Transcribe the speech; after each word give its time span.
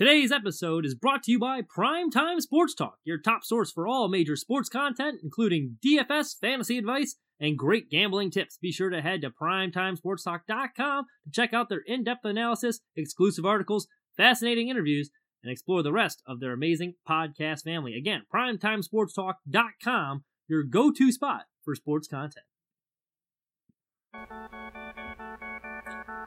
Today's 0.00 0.32
episode 0.32 0.86
is 0.86 0.94
brought 0.94 1.22
to 1.24 1.30
you 1.30 1.38
by 1.38 1.60
Primetime 1.60 2.40
Sports 2.40 2.74
Talk, 2.74 2.96
your 3.04 3.18
top 3.18 3.44
source 3.44 3.70
for 3.70 3.86
all 3.86 4.08
major 4.08 4.34
sports 4.34 4.70
content, 4.70 5.20
including 5.22 5.76
DFS, 5.84 6.40
fantasy 6.40 6.78
advice, 6.78 7.16
and 7.38 7.58
great 7.58 7.90
gambling 7.90 8.30
tips. 8.30 8.56
Be 8.56 8.72
sure 8.72 8.88
to 8.88 9.02
head 9.02 9.20
to 9.20 9.28
primetimesportstalk.com 9.28 11.04
to 11.24 11.30
check 11.30 11.52
out 11.52 11.68
their 11.68 11.82
in 11.84 12.02
depth 12.02 12.24
analysis, 12.24 12.80
exclusive 12.96 13.44
articles, 13.44 13.88
fascinating 14.16 14.70
interviews, 14.70 15.10
and 15.42 15.52
explore 15.52 15.82
the 15.82 15.92
rest 15.92 16.22
of 16.26 16.40
their 16.40 16.54
amazing 16.54 16.94
podcast 17.06 17.64
family. 17.64 17.94
Again, 17.94 18.22
primetimesportstalk.com, 18.34 20.24
your 20.48 20.62
go 20.62 20.90
to 20.92 21.12
spot 21.12 21.42
for 21.62 21.74
sports 21.74 22.08
content. 22.08 22.46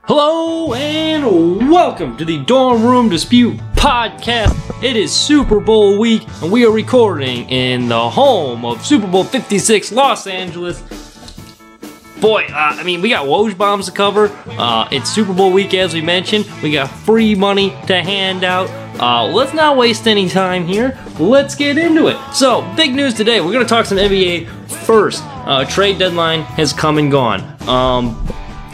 Hello 0.05 0.73
and 0.73 1.71
welcome 1.71 2.17
to 2.17 2.25
the 2.25 2.43
Dorm 2.43 2.83
Room 2.83 3.07
Dispute 3.07 3.55
podcast. 3.73 4.83
It 4.83 4.97
is 4.97 5.13
Super 5.13 5.61
Bowl 5.61 5.97
week 5.97 6.27
and 6.41 6.51
we 6.51 6.65
are 6.65 6.71
recording 6.71 7.49
in 7.49 7.87
the 7.87 8.09
home 8.09 8.65
of 8.65 8.85
Super 8.85 9.07
Bowl 9.07 9.23
56 9.23 9.93
Los 9.93 10.27
Angeles. 10.27 10.81
Boy, 12.19 12.43
uh, 12.49 12.75
I 12.77 12.83
mean, 12.83 13.01
we 13.01 13.07
got 13.07 13.27
Woj 13.27 13.57
bombs 13.57 13.85
to 13.85 13.93
cover. 13.93 14.27
Uh, 14.45 14.89
it's 14.91 15.09
Super 15.09 15.31
Bowl 15.31 15.53
week, 15.53 15.73
as 15.73 15.93
we 15.93 16.01
mentioned. 16.01 16.47
We 16.61 16.73
got 16.73 16.89
free 16.89 17.33
money 17.33 17.69
to 17.87 18.01
hand 18.03 18.43
out. 18.43 18.69
Uh, 18.99 19.25
let's 19.25 19.53
not 19.53 19.77
waste 19.77 20.05
any 20.05 20.27
time 20.27 20.67
here. 20.67 20.99
Let's 21.17 21.55
get 21.55 21.77
into 21.77 22.07
it. 22.07 22.17
So, 22.33 22.61
big 22.75 22.93
news 22.93 23.13
today. 23.13 23.39
We're 23.39 23.53
going 23.53 23.65
to 23.65 23.69
talk 23.69 23.85
some 23.85 23.97
NBA 23.97 24.49
first. 24.85 25.23
Uh, 25.23 25.63
trade 25.63 25.97
deadline 25.97 26.41
has 26.41 26.73
come 26.73 26.97
and 26.97 27.09
gone. 27.09 27.41
Um, 27.69 28.27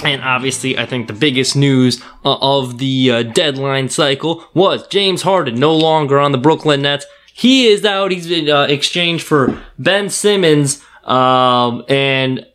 and 0.04 0.22
obviously, 0.22 0.78
I 0.78 0.86
think 0.86 1.08
the 1.08 1.14
biggest 1.14 1.56
news 1.56 2.02
uh, 2.24 2.38
of 2.42 2.78
the 2.78 3.12
uh, 3.12 3.24
deadline 3.24 3.90
cycle 3.90 4.46
was 4.54 4.88
James 4.88 5.24
Harden 5.24 5.56
no 5.56 5.76
longer 5.76 6.20
on 6.20 6.32
the 6.32 6.38
Brooklyn 6.38 6.82
Nets. 6.84 7.06
He 7.34 7.68
is 7.68 7.86
out. 7.86 8.12
He's 8.12 8.28
been 8.28 8.50
uh, 8.50 8.64
exchanged 8.64 9.26
for 9.26 9.62
Ben 9.78 10.10
Simmons. 10.10 10.84
Um, 11.04 11.84
and 11.88 12.46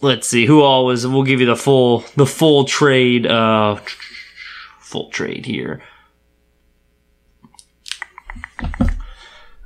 let's 0.00 0.28
see 0.28 0.46
who 0.46 0.62
all 0.62 0.86
was. 0.86 1.06
We'll 1.06 1.22
give 1.22 1.40
you 1.40 1.46
the 1.46 1.56
full 1.56 2.04
the 2.16 2.26
full 2.26 2.64
trade. 2.64 3.26
Uh, 3.26 3.76
full 4.80 5.10
trade 5.10 5.46
here. 5.46 5.82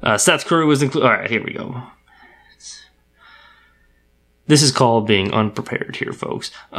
Uh, 0.02 0.16
Seth 0.16 0.44
Curry 0.46 0.64
was 0.64 0.82
included. 0.82 1.06
All 1.06 1.12
right, 1.12 1.30
here 1.30 1.42
we 1.42 1.52
go. 1.52 1.82
This 4.46 4.62
is 4.62 4.70
called 4.70 5.06
being 5.06 5.32
unprepared 5.32 5.96
here, 5.96 6.12
folks. 6.12 6.52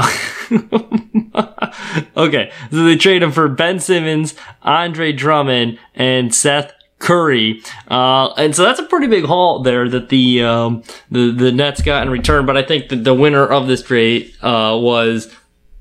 okay, 2.18 2.52
so 2.72 2.84
they 2.84 2.96
trade 2.96 3.22
him 3.22 3.32
for 3.32 3.50
Ben 3.50 3.80
Simmons, 3.80 4.36
Andre 4.64 5.12
Drummond, 5.12 5.78
and 5.94 6.34
Seth 6.34 6.72
Curry, 7.00 7.62
uh, 7.90 8.34
and 8.38 8.56
so 8.56 8.64
that's 8.64 8.80
a 8.80 8.84
pretty 8.84 9.08
big 9.08 9.26
haul 9.26 9.62
there 9.64 9.88
that 9.90 10.10
the 10.10 10.44
um, 10.44 10.82
the 11.12 11.32
the 11.32 11.52
Nets 11.52 11.82
got 11.82 12.04
in 12.04 12.10
return. 12.10 12.46
But 12.46 12.58
I 12.58 12.64
think 12.64 12.90
that 12.90 13.04
the 13.04 13.14
winner 13.14 13.46
of 13.46 13.68
this 13.68 13.84
trade 13.84 14.34
uh, 14.42 14.78
was, 14.82 15.32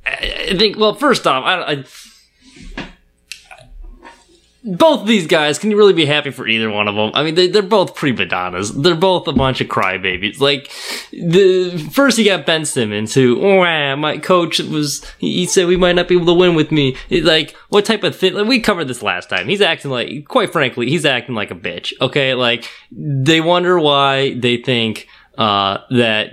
I 0.04 0.54
think. 0.58 0.76
Well, 0.76 0.94
first 0.94 1.26
off, 1.26 1.44
I, 1.44 1.62
I 1.62 1.84
both 4.66 5.06
these 5.06 5.28
guys, 5.28 5.58
can 5.58 5.70
you 5.70 5.76
really 5.76 5.92
be 5.92 6.06
happy 6.06 6.30
for 6.30 6.46
either 6.48 6.68
one 6.68 6.88
of 6.88 6.96
them? 6.96 7.12
I 7.14 7.22
mean, 7.22 7.36
they, 7.36 7.46
they're 7.46 7.62
both 7.62 7.94
pre-Madonnas. 7.94 8.72
They're 8.72 8.96
both 8.96 9.28
a 9.28 9.32
bunch 9.32 9.60
of 9.60 9.68
crybabies. 9.68 10.40
Like, 10.40 10.72
the 11.12 11.78
first 11.92 12.18
you 12.18 12.24
got 12.24 12.46
Ben 12.46 12.64
Simmons, 12.64 13.14
who, 13.14 13.36
my 13.96 14.18
coach 14.18 14.58
was, 14.58 15.04
he 15.18 15.46
said 15.46 15.68
we 15.68 15.76
might 15.76 15.94
not 15.94 16.08
be 16.08 16.16
able 16.16 16.26
to 16.26 16.34
win 16.34 16.56
with 16.56 16.72
me. 16.72 16.96
Like, 17.10 17.54
what 17.68 17.84
type 17.84 18.02
of 18.02 18.16
thing? 18.16 18.34
Like, 18.34 18.48
we 18.48 18.60
covered 18.60 18.88
this 18.88 19.02
last 19.02 19.30
time. 19.30 19.48
He's 19.48 19.60
acting 19.60 19.90
like, 19.92 20.26
quite 20.26 20.50
frankly, 20.50 20.88
he's 20.88 21.06
acting 21.06 21.36
like 21.36 21.52
a 21.52 21.54
bitch. 21.54 21.92
Okay, 22.00 22.34
like, 22.34 22.68
they 22.90 23.40
wonder 23.40 23.78
why 23.78 24.34
they 24.34 24.56
think, 24.56 25.06
uh, 25.38 25.78
that 25.90 26.30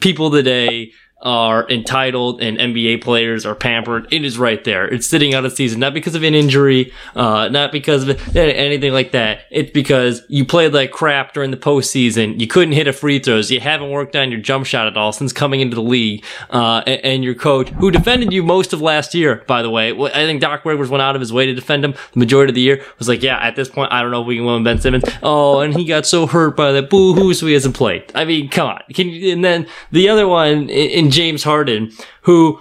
people 0.00 0.30
today, 0.30 0.92
are 1.24 1.68
entitled 1.70 2.42
and 2.42 2.58
NBA 2.58 3.02
players 3.02 3.46
are 3.46 3.54
pampered. 3.54 4.06
It 4.12 4.24
is 4.24 4.38
right 4.38 4.62
there. 4.62 4.86
It's 4.86 5.06
sitting 5.06 5.34
out 5.34 5.44
a 5.44 5.50
season, 5.50 5.80
not 5.80 5.94
because 5.94 6.14
of 6.14 6.22
an 6.22 6.34
injury, 6.34 6.92
uh, 7.16 7.48
not 7.48 7.72
because 7.72 8.06
of 8.06 8.36
anything 8.36 8.92
like 8.92 9.12
that. 9.12 9.40
It's 9.50 9.70
because 9.70 10.22
you 10.28 10.44
played 10.44 10.74
like 10.74 10.90
crap 10.90 11.32
during 11.32 11.50
the 11.50 11.56
postseason. 11.56 12.38
You 12.38 12.46
couldn't 12.46 12.74
hit 12.74 12.86
a 12.86 12.92
free 12.92 13.18
throws. 13.18 13.50
You 13.50 13.60
haven't 13.60 13.90
worked 13.90 14.14
on 14.16 14.30
your 14.30 14.40
jump 14.40 14.66
shot 14.66 14.86
at 14.86 14.96
all 14.96 15.12
since 15.12 15.32
coming 15.32 15.60
into 15.60 15.74
the 15.74 15.82
league. 15.82 16.24
Uh, 16.50 16.82
and, 16.86 17.00
and, 17.04 17.24
your 17.24 17.34
coach, 17.34 17.70
who 17.70 17.90
defended 17.90 18.32
you 18.32 18.42
most 18.42 18.74
of 18.74 18.82
last 18.82 19.14
year, 19.14 19.42
by 19.46 19.62
the 19.62 19.70
way, 19.70 19.92
I 19.92 20.26
think 20.26 20.42
Doc 20.42 20.64
Rivers 20.66 20.90
went 20.90 21.00
out 21.00 21.14
of 21.16 21.20
his 21.20 21.32
way 21.32 21.46
to 21.46 21.54
defend 21.54 21.82
him 21.84 21.94
the 22.12 22.18
majority 22.18 22.50
of 22.50 22.54
the 22.54 22.60
year. 22.60 22.84
Was 22.98 23.08
like, 23.08 23.22
yeah, 23.22 23.38
at 23.38 23.56
this 23.56 23.70
point, 23.70 23.92
I 23.92 24.02
don't 24.02 24.10
know 24.10 24.20
if 24.20 24.26
we 24.26 24.36
can 24.36 24.44
win 24.44 24.62
Ben 24.62 24.78
Simmons. 24.78 25.04
Oh, 25.22 25.60
and 25.60 25.74
he 25.74 25.86
got 25.86 26.04
so 26.04 26.26
hurt 26.26 26.54
by 26.54 26.72
that 26.72 26.90
boo 26.90 27.14
hoo, 27.14 27.32
so 27.32 27.46
he 27.46 27.54
hasn't 27.54 27.74
played. 27.74 28.12
I 28.14 28.26
mean, 28.26 28.50
come 28.50 28.68
on. 28.68 28.82
Can 28.92 29.08
you, 29.08 29.32
and 29.32 29.42
then 29.42 29.66
the 29.90 30.10
other 30.10 30.28
one 30.28 30.68
in 30.68 31.10
James 31.14 31.42
Harden, 31.42 31.92
who 32.22 32.60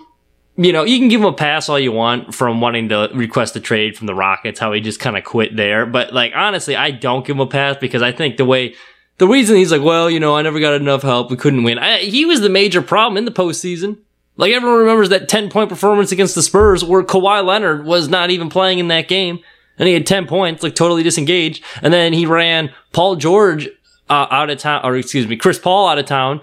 you 0.55 0.71
know, 0.71 0.83
you 0.83 0.99
can 0.99 1.07
give 1.07 1.21
him 1.21 1.27
a 1.27 1.33
pass 1.33 1.67
all 1.67 1.79
you 1.79 1.91
want 1.91 2.35
from 2.35 2.61
wanting 2.61 2.89
to 2.89 3.09
request 3.13 3.55
a 3.55 3.59
trade 3.59 3.97
from 3.97 4.07
the 4.07 4.13
Rockets, 4.13 4.59
how 4.59 4.71
he 4.71 4.81
just 4.81 4.99
kind 4.99 5.17
of 5.17 5.23
quit 5.23 5.55
there. 5.55 5.85
But 5.85 6.13
like, 6.13 6.31
honestly, 6.35 6.75
I 6.75 6.91
don't 6.91 7.25
give 7.25 7.35
him 7.35 7.41
a 7.41 7.47
pass 7.47 7.77
because 7.77 8.03
I 8.03 8.11
think 8.11 8.37
the 8.37 8.45
way, 8.45 8.75
the 9.17 9.27
reason 9.27 9.55
he's 9.55 9.71
like, 9.71 9.81
well, 9.81 10.09
you 10.11 10.19
know, 10.19 10.35
I 10.35 10.43
never 10.43 10.59
got 10.59 10.73
enough 10.73 11.01
help. 11.01 11.31
We 11.31 11.37
couldn't 11.37 11.63
win. 11.63 11.79
I, 11.79 11.99
he 11.99 12.25
was 12.25 12.41
the 12.41 12.49
major 12.49 12.83
problem 12.83 13.17
in 13.17 13.25
the 13.25 13.31
postseason. 13.31 13.97
Like 14.37 14.51
everyone 14.51 14.79
remembers 14.79 15.09
that 15.09 15.27
10 15.27 15.49
point 15.49 15.69
performance 15.69 16.11
against 16.11 16.35
the 16.35 16.43
Spurs 16.43 16.83
where 16.83 17.03
Kawhi 17.03 17.43
Leonard 17.43 17.85
was 17.85 18.07
not 18.07 18.29
even 18.29 18.49
playing 18.49 18.77
in 18.77 18.89
that 18.89 19.07
game. 19.07 19.39
And 19.79 19.87
he 19.87 19.95
had 19.95 20.05
10 20.05 20.27
points, 20.27 20.61
like 20.61 20.75
totally 20.75 21.01
disengaged. 21.01 21.63
And 21.81 21.91
then 21.91 22.13
he 22.13 22.27
ran 22.27 22.71
Paul 22.91 23.15
George 23.15 23.67
uh, 24.07 24.27
out 24.29 24.51
of 24.51 24.59
town, 24.59 24.85
or 24.85 24.95
excuse 24.95 25.25
me, 25.25 25.35
Chris 25.35 25.57
Paul 25.57 25.87
out 25.87 25.97
of 25.97 26.05
town 26.05 26.41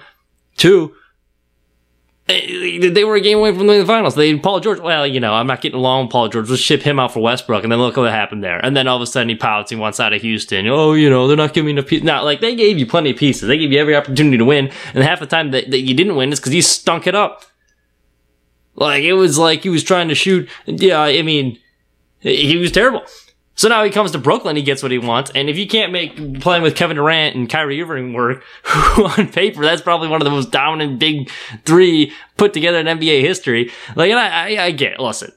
too 0.57 0.95
they 2.31 3.05
were 3.05 3.17
a 3.17 3.21
game 3.21 3.39
away 3.39 3.55
from 3.55 3.67
the 3.67 3.85
finals. 3.85 4.15
They 4.15 4.39
Paul 4.39 4.61
George. 4.61 4.81
Well, 4.81 5.07
you 5.07 5.21
know, 5.21 5.35
I'm 5.35 5.47
not 5.47 5.61
getting 5.61 5.79
along 5.79 6.07
with 6.07 6.13
Paul 6.13 6.29
George. 6.29 6.49
Let's 6.49 6.63
ship 6.63 6.83
him 6.83 6.99
out 6.99 7.13
for 7.13 7.21
Westbrook, 7.21 7.63
and 7.63 7.73
then 7.73 7.79
look 7.79 7.97
what 7.97 8.11
happened 8.11 8.43
there. 8.45 8.59
And 8.65 8.77
then 8.77 8.87
all 8.89 8.97
of 8.97 9.03
a 9.03 9.07
sudden 9.07 9.29
he 9.29 9.35
pouts. 9.35 9.71
He 9.71 9.77
wants 9.77 10.01
out 10.01 10.13
of 10.13 10.23
Houston. 10.23 10.67
Oh, 10.69 10.95
you 10.95 11.09
know, 11.09 11.29
they're 11.29 11.37
not 11.37 11.55
giving 11.55 11.75
me 11.75 11.81
enough. 11.81 11.93
Not 12.03 12.25
like 12.25 12.41
they 12.41 12.55
gave 12.55 12.79
you 12.79 12.87
plenty 12.87 13.11
of 13.11 13.17
pieces. 13.17 13.49
They 13.49 13.59
gave 13.59 13.73
you 13.73 13.79
every 13.79 13.97
opportunity 13.97 14.39
to 14.39 14.45
win, 14.45 14.71
and 14.95 15.05
half 15.05 15.21
the 15.21 15.27
time 15.27 15.51
that, 15.53 15.71
that 15.71 15.81
you 15.81 15.95
didn't 15.95 16.17
win 16.17 16.33
is 16.33 16.41
because 16.41 16.55
you 16.55 16.63
stunk 16.63 17.07
it 17.07 17.15
up. 17.15 17.45
Like 18.75 19.03
it 19.03 19.15
was 19.15 19.39
like 19.39 19.63
he 19.63 19.69
was 19.69 19.85
trying 19.85 20.09
to 20.09 20.15
shoot. 20.15 20.49
Yeah, 20.67 21.01
I 21.01 21.23
mean, 21.23 21.59
he 22.21 22.57
was 22.57 22.73
terrible. 22.73 23.05
So 23.61 23.69
now 23.69 23.85
he 23.85 23.91
comes 23.91 24.13
to 24.13 24.19
Brooklyn, 24.19 24.57
he 24.57 24.63
gets 24.63 24.83
what 24.83 24.91
he 24.91 24.97
wants. 24.97 25.31
And 25.35 25.51
if 25.51 25.59
you 25.59 25.69
can't 25.69 25.93
make 25.93 26.41
playing 26.41 26.63
with 26.63 26.75
Kevin 26.75 26.97
Durant 26.97 27.37
and 27.37 27.47
Kyrie 27.47 27.83
Irving 27.83 28.15
work 28.15 28.43
on 28.99 29.29
paper, 29.29 29.61
that's 29.61 29.83
probably 29.83 30.09
one 30.09 30.23
of 30.23 30.25
the 30.25 30.31
most 30.31 30.51
dominant 30.51 30.99
big 30.99 31.29
three 31.67 32.11
put 32.39 32.55
together 32.55 32.79
in 32.79 32.87
NBA 32.87 33.21
history. 33.21 33.71
Like, 33.95 34.11
and 34.11 34.19
I, 34.19 34.29
I, 34.29 34.65
I 34.65 34.71
get, 34.71 34.99
listen, 34.99 35.31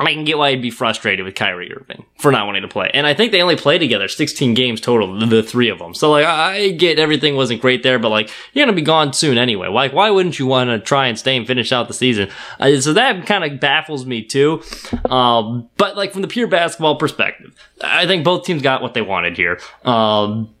I 0.00 0.14
can 0.14 0.24
get 0.24 0.38
why 0.38 0.50
he'd 0.50 0.62
be 0.62 0.70
frustrated 0.70 1.26
with 1.26 1.34
Kyrie 1.34 1.70
Irving 1.72 2.06
for 2.18 2.32
not 2.32 2.46
wanting 2.46 2.62
to 2.62 2.68
play. 2.68 2.90
And 2.94 3.06
I 3.06 3.12
think 3.12 3.32
they 3.32 3.42
only 3.42 3.56
played 3.56 3.80
together 3.80 4.08
16 4.08 4.54
games 4.54 4.80
total, 4.80 5.18
the, 5.28 5.42
three 5.42 5.68
of 5.68 5.78
them. 5.78 5.92
So 5.92 6.10
like, 6.10 6.24
I 6.24 6.70
get 6.70 6.98
everything 6.98 7.36
wasn't 7.36 7.60
great 7.60 7.82
there, 7.82 7.98
but 7.98 8.08
like, 8.08 8.30
you're 8.54 8.64
going 8.64 8.74
to 8.74 8.80
be 8.80 8.84
gone 8.84 9.12
soon 9.12 9.36
anyway. 9.36 9.68
Like, 9.68 9.92
why 9.92 10.08
wouldn't 10.08 10.38
you 10.38 10.46
want 10.46 10.70
to 10.70 10.78
try 10.78 11.06
and 11.06 11.18
stay 11.18 11.36
and 11.36 11.46
finish 11.46 11.70
out 11.70 11.86
the 11.86 11.94
season? 11.94 12.30
Uh, 12.58 12.80
so 12.80 12.94
that 12.94 13.26
kind 13.26 13.44
of 13.44 13.60
baffles 13.60 14.06
me 14.06 14.22
too. 14.22 14.62
Um, 15.10 15.68
but 15.76 15.98
like 15.98 16.12
from 16.12 16.22
the 16.22 16.28
pure 16.28 16.46
basketball 16.46 16.96
perspective, 16.96 17.54
I 17.82 18.06
think 18.06 18.24
both 18.24 18.46
teams 18.46 18.62
got 18.62 18.80
what 18.80 18.94
they 18.94 19.02
wanted 19.02 19.36
here. 19.36 19.60
Um, 19.84 20.54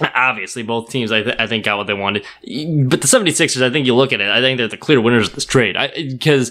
Obviously, 0.00 0.64
both 0.64 0.90
teams, 0.90 1.12
I, 1.12 1.22
th- 1.22 1.36
I, 1.38 1.46
think, 1.46 1.64
got 1.64 1.78
what 1.78 1.86
they 1.86 1.94
wanted. 1.94 2.24
But 2.42 3.00
the 3.00 3.06
76ers, 3.06 3.62
I 3.62 3.70
think 3.70 3.86
you 3.86 3.94
look 3.94 4.12
at 4.12 4.20
it, 4.20 4.28
I 4.28 4.40
think 4.40 4.58
they're 4.58 4.66
the 4.66 4.76
clear 4.76 5.00
winners 5.00 5.28
of 5.28 5.36
this 5.36 5.44
trade. 5.44 5.76
Because 5.94 6.50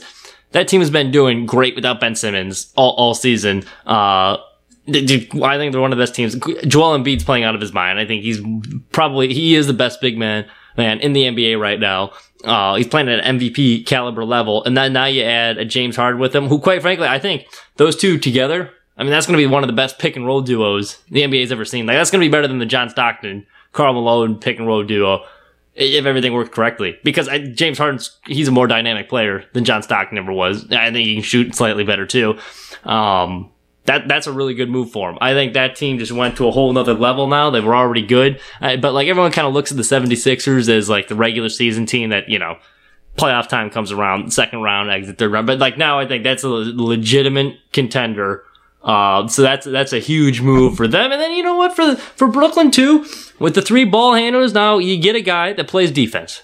that 0.54 0.68
team 0.68 0.82
has 0.82 0.90
been 0.90 1.12
doing 1.12 1.46
great 1.46 1.76
without 1.76 2.00
Ben 2.00 2.16
Simmons 2.16 2.72
all, 2.76 2.92
all 2.92 3.14
season. 3.14 3.64
Uh, 3.86 4.38
I 4.88 5.58
think 5.58 5.72
they're 5.72 5.82
one 5.82 5.92
of 5.92 5.98
the 5.98 6.02
best 6.02 6.16
teams. 6.16 6.36
Joel 6.68 6.98
Embiid's 6.98 7.24
playing 7.24 7.44
out 7.44 7.56
of 7.56 7.62
his 7.62 7.74
mind. 7.74 8.00
I 8.00 8.06
think 8.06 8.24
he's 8.24 8.42
probably 8.92 9.34
he 9.34 9.56
is 9.56 9.68
the 9.68 9.74
best 9.74 10.02
big 10.02 10.18
man 10.18 10.46
man 10.78 11.00
in 11.00 11.14
the 11.14 11.24
NBA 11.24 11.60
right 11.60 11.80
now. 11.80 12.12
Uh, 12.44 12.76
he's 12.76 12.88
playing 12.88 13.08
at 13.08 13.24
an 13.24 13.40
MVP 13.40 13.86
caliber 13.86 14.26
level, 14.26 14.64
and 14.66 14.76
then 14.76 14.94
now 14.94 15.06
you 15.06 15.24
add 15.24 15.58
a 15.58 15.66
James 15.66 15.96
Harden 15.96 16.20
with 16.20 16.36
him, 16.36 16.48
who, 16.48 16.60
quite 16.60 16.82
frankly, 16.82 17.08
I 17.08 17.20
think 17.20 17.46
those 17.78 17.96
two 17.96 18.18
together. 18.18 18.72
I 18.98 19.04
mean, 19.04 19.12
that's 19.12 19.26
going 19.26 19.40
to 19.40 19.42
be 19.42 19.52
one 19.52 19.64
of 19.64 19.68
the 19.68 19.74
best 19.74 19.98
pick 19.98 20.16
and 20.16 20.26
roll 20.26 20.42
duos 20.42 21.00
the 21.10 21.22
NBA's 21.22 21.52
ever 21.52 21.66
seen. 21.66 21.86
Like 21.86 21.98
that's 21.98 22.12
going 22.12 22.22
to 22.22 22.28
be 22.28 22.32
better 22.32 22.48
than 22.48 22.60
the 22.60 22.66
John 22.66 22.90
Stockton, 22.90 23.48
Karl 23.72 23.94
Malone 23.94 24.38
pick 24.38 24.60
and 24.60 24.68
roll 24.68 24.84
duo 24.84 25.26
if 25.76 26.06
everything 26.06 26.34
worked 26.34 26.52
correctly. 26.52 26.98
Because 27.04 27.28
I, 27.28 27.40
James 27.40 27.78
Harden's 27.78 28.18
he's 28.26 28.48
a 28.48 28.52
more 28.52 28.68
dynamic 28.68 29.10
player 29.10 29.46
than 29.54 29.66
John 29.66 29.84
Stockton 29.84 30.18
ever 30.18 30.32
was. 30.32 30.72
I 30.72 30.92
think 30.92 31.06
he 31.06 31.16
can 31.16 31.24
shoot 31.24 31.56
slightly 31.56 31.84
better 31.84 32.06
too. 32.06 32.38
Um, 32.84 33.52
that 33.86 34.08
that's 34.08 34.28
a 34.28 34.32
really 34.32 34.54
good 34.54 34.70
move 34.70 34.92
for 34.92 35.10
him. 35.10 35.18
I 35.20 35.34
think 35.34 35.54
that 35.54 35.76
team 35.76 35.98
just 35.98 36.12
went 36.12 36.38
to 36.38 36.48
a 36.48 36.52
whole 36.52 36.72
nother 36.72 36.94
level 36.94 37.28
now. 37.28 37.50
They 37.50 37.60
were 37.60 37.76
already 37.76 38.06
good, 38.06 38.40
but 38.62 38.94
like 38.94 39.08
everyone 39.08 39.32
kind 39.32 39.48
of 39.48 39.54
looks 39.54 39.72
at 39.72 39.78
the 39.78 39.84
76ers 39.84 40.70
as 40.70 40.90
like 40.90 41.08
the 41.10 41.16
regular 41.16 41.50
season 41.50 41.86
team 41.86 42.10
that 42.10 42.30
you 42.30 42.40
know 42.40 42.58
playoff 43.18 43.48
time 43.48 43.70
comes 43.70 43.92
around, 43.92 44.34
second 44.34 44.62
round, 44.62 44.90
exit 44.90 45.18
third 45.18 45.32
round. 45.32 45.48
But 45.48 45.60
like 45.60 45.78
now, 45.78 46.00
I 46.00 46.08
think 46.08 46.24
that's 46.24 46.44
a 46.44 46.50
legitimate 46.50 47.58
contender 47.72 48.44
Uh, 48.84 49.28
so 49.28 49.42
that's 49.42 49.66
that's 49.66 49.94
a 49.94 50.00
huge 50.00 50.42
move 50.42 50.76
for 50.76 50.88
them. 50.88 51.12
And 51.12 51.22
then 51.22 51.32
you 51.32 51.44
know 51.44 51.56
what 51.56 51.76
for 51.76 51.96
for 51.96 52.28
Brooklyn 52.28 52.70
too, 52.70 53.06
with 53.40 53.56
the 53.56 53.62
three 53.62 53.86
ball 53.86 54.14
handlers 54.14 54.54
now 54.54 54.78
you 54.78 54.98
get 54.98 55.16
a 55.16 55.22
guy 55.22 55.54
that 55.54 55.68
plays 55.68 55.92
defense. 55.92 56.44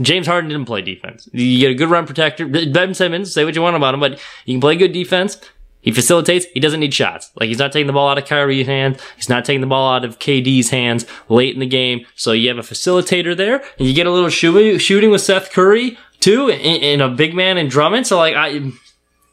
James 0.00 0.26
Harden 0.26 0.48
didn't 0.48 0.64
play 0.66 0.80
defense. 0.80 1.28
You 1.32 1.58
get 1.58 1.70
a 1.70 1.74
good 1.74 1.90
run 1.90 2.06
protector. 2.06 2.46
Ben 2.46 2.94
Simmons, 2.94 3.34
say 3.34 3.44
what 3.44 3.54
you 3.54 3.60
want 3.60 3.76
about 3.76 3.94
him, 3.94 4.00
but 4.00 4.18
he 4.46 4.52
can 4.54 4.60
play 4.60 4.76
good 4.76 4.92
defense. 4.92 5.38
He 5.82 5.90
facilitates. 5.90 6.46
He 6.54 6.60
doesn't 6.60 6.80
need 6.80 6.94
shots. 6.94 7.30
Like 7.38 7.48
he's 7.48 7.58
not 7.58 7.72
taking 7.72 7.88
the 7.88 7.92
ball 7.92 8.08
out 8.08 8.16
of 8.16 8.24
Kyrie's 8.24 8.66
hands. 8.66 9.02
He's 9.16 9.28
not 9.28 9.44
taking 9.44 9.60
the 9.60 9.66
ball 9.66 9.92
out 9.92 10.04
of 10.04 10.18
KD's 10.20 10.70
hands 10.70 11.04
late 11.28 11.52
in 11.52 11.60
the 11.60 11.66
game. 11.66 12.06
So 12.14 12.30
you 12.32 12.48
have 12.48 12.58
a 12.58 12.62
facilitator 12.62 13.36
there, 13.36 13.56
and 13.78 13.88
you 13.88 13.92
get 13.92 14.06
a 14.06 14.12
little 14.12 14.30
shooting 14.30 15.10
with 15.10 15.20
Seth 15.20 15.50
Curry 15.50 15.98
too, 16.20 16.50
and 16.50 17.02
a 17.02 17.08
big 17.08 17.34
man 17.34 17.58
in 17.58 17.68
Drummond. 17.68 18.06
So 18.06 18.16
like 18.16 18.34
I. 18.34 18.70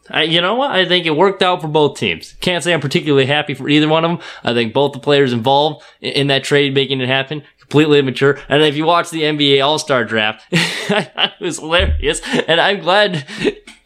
I, 0.10 0.24
you 0.24 0.42
know 0.42 0.56
what? 0.56 0.72
I 0.72 0.86
think 0.86 1.06
it 1.06 1.16
worked 1.16 1.42
out 1.42 1.62
for 1.62 1.68
both 1.68 1.98
teams. 1.98 2.34
Can't 2.42 2.64
say 2.64 2.74
I'm 2.74 2.82
particularly 2.82 3.26
happy 3.26 3.54
for 3.54 3.70
either 3.70 3.88
one 3.88 4.06
of 4.06 4.12
them. 4.12 4.28
I 4.44 4.54
think 4.54 4.74
both 4.74 4.94
the 4.94 5.00
players 5.00 5.34
involved 5.34 5.84
in, 6.02 6.14
in 6.14 6.28
that 6.28 6.44
trade 6.44 6.74
making 6.74 7.02
it 7.02 7.08
happen 7.08 7.44
completely 7.70 8.00
immature. 8.00 8.40
And 8.50 8.64
if 8.64 8.76
you 8.76 8.86
watch 8.86 9.12
the 9.12 9.22
NBA 9.22 9.64
All 9.64 9.78
Star 9.78 10.04
Draft, 10.04 10.44
it 10.52 11.32
was 11.40 11.60
hilarious. 11.60 12.20
And 12.48 12.60
I'm 12.60 12.80
glad 12.80 13.28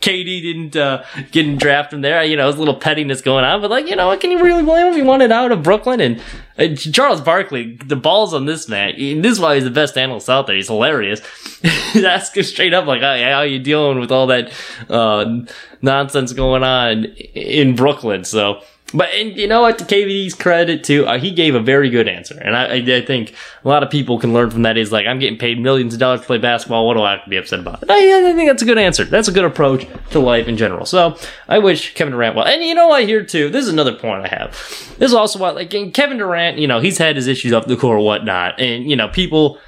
KD 0.04 0.42
didn't 0.42 0.76
uh, 0.76 1.04
get 1.32 1.58
draft 1.58 1.94
him 1.94 2.02
there. 2.02 2.24
You 2.24 2.36
know, 2.36 2.44
there's 2.44 2.58
a 2.58 2.60
little 2.60 2.76
pettiness 2.76 3.22
going 3.22 3.46
on, 3.46 3.62
but 3.62 3.72
like, 3.72 3.88
you 3.88 3.96
know, 3.96 4.08
what 4.08 4.20
can 4.20 4.32
you 4.32 4.44
really 4.44 4.64
blame 4.64 4.88
him? 4.88 4.94
If 4.94 4.98
he 4.98 5.02
wanted 5.02 5.32
out 5.32 5.52
of 5.54 5.64
Brooklyn 5.64 6.02
and 6.02 6.22
uh, 6.58 6.76
Charles 6.76 7.22
Barkley. 7.22 7.76
The 7.78 7.96
balls 7.96 8.34
on 8.34 8.46
this 8.46 8.68
man. 8.68 8.96
This 9.22 9.34
is 9.34 9.40
why 9.40 9.56
he's 9.56 9.64
the 9.64 9.72
best 9.72 9.98
analyst 9.98 10.30
out 10.30 10.48
there. 10.48 10.56
He's 10.56 10.68
hilarious. 10.68 11.22
Ask 11.96 12.36
him 12.36 12.44
straight 12.44 12.74
up, 12.74 12.86
like, 12.86 13.02
oh, 13.02 13.24
how 13.24 13.42
you 13.44 13.60
dealing 13.60 14.00
with 14.00 14.12
all 14.12 14.28
that 14.28 14.52
uh, 14.90 15.42
nonsense 15.82 16.34
going 16.34 16.64
on 16.64 17.06
in 17.06 17.76
Brooklyn? 17.76 18.26
So 18.26 18.62
but 18.94 19.10
and 19.14 19.36
you 19.36 19.48
know 19.48 19.62
what? 19.62 19.80
To 19.80 19.86
KVD's 19.86 20.36
credit 20.36 20.84
too, 20.84 21.06
uh, 21.06 21.18
he 21.18 21.32
gave 21.32 21.56
a 21.56 21.60
very 21.60 21.90
good 21.90 22.08
answer, 22.08 22.40
and 22.40 22.56
I, 22.56 22.76
I, 22.76 23.06
think 23.06 23.34
a 23.64 23.68
lot 23.68 23.82
of 23.82 23.90
people 23.90 24.20
can 24.20 24.34
learn 24.34 24.52
from 24.52 24.62
that. 24.64 24.78
Is 24.78 24.92
like 24.92 25.08
I'm 25.08 25.20
getting 25.20 25.40
paid 25.40 25.60
millions 25.60 25.94
of 25.94 26.00
dollars 26.00 26.22
to 26.22 26.28
play 26.28 26.38
basketball. 26.38 26.86
What 26.86 26.94
do 26.94 27.02
I 27.02 27.14
have 27.14 27.24
to 27.24 27.30
be 27.30 27.38
upset 27.38 27.60
about? 27.60 27.90
I, 27.90 28.30
I 28.30 28.34
think 28.34 28.50
that's 28.50 28.62
a 28.62 28.66
good 28.66 28.78
answer. 28.78 29.04
That's 29.06 29.28
a 29.28 29.32
good 29.32 29.46
approach 29.46 29.88
to 30.12 30.20
life 30.20 30.48
in 30.48 30.58
general. 30.58 30.86
So 30.86 31.18
I 31.48 31.60
wish 31.60 31.94
Kevin 31.96 32.14
Durant 32.14 32.36
well. 32.36 32.46
And 32.46 32.64
you 32.64 32.76
know 32.76 32.88
what? 32.88 33.04
Here 33.04 33.24
too, 33.24 33.50
this 33.50 33.66
is 33.66 33.74
another 33.74 33.96
point 33.96 34.26
I 34.26 34.28
have. 34.28 34.52
This 35.00 35.10
is 35.10 35.14
also 35.14 35.40
why, 35.40 35.52
like 35.52 35.72
Kevin 35.94 36.18
Durant, 36.18 36.60
you 36.60 36.68
know, 36.68 36.80
he's 36.80 36.98
had 36.98 37.16
his 37.16 37.28
issues 37.28 37.52
off 37.52 37.66
the 37.66 37.76
court 37.76 37.98
or 37.98 38.06
whatnot, 38.06 38.60
and 38.60 38.90
you 38.90 38.96
know, 38.96 39.08
people, 39.08 39.60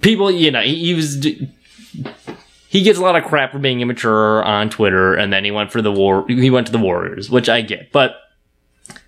people, 0.00 0.30
you 0.30 0.50
know, 0.50 0.62
he, 0.62 0.86
he 0.86 0.94
was 0.94 1.24
he 2.68 2.82
gets 2.82 2.98
a 2.98 3.02
lot 3.02 3.16
of 3.16 3.24
crap 3.24 3.52
for 3.52 3.58
being 3.58 3.80
immature 3.80 4.42
on 4.42 4.70
Twitter, 4.70 5.14
and 5.14 5.32
then 5.32 5.44
he 5.44 5.50
went 5.50 5.72
for 5.72 5.82
the 5.82 5.92
war. 5.92 6.26
He 6.28 6.50
went 6.50 6.66
to 6.66 6.72
the 6.72 6.78
Warriors, 6.78 7.30
which 7.30 7.48
I 7.48 7.60
get. 7.60 7.92
But 7.92 8.16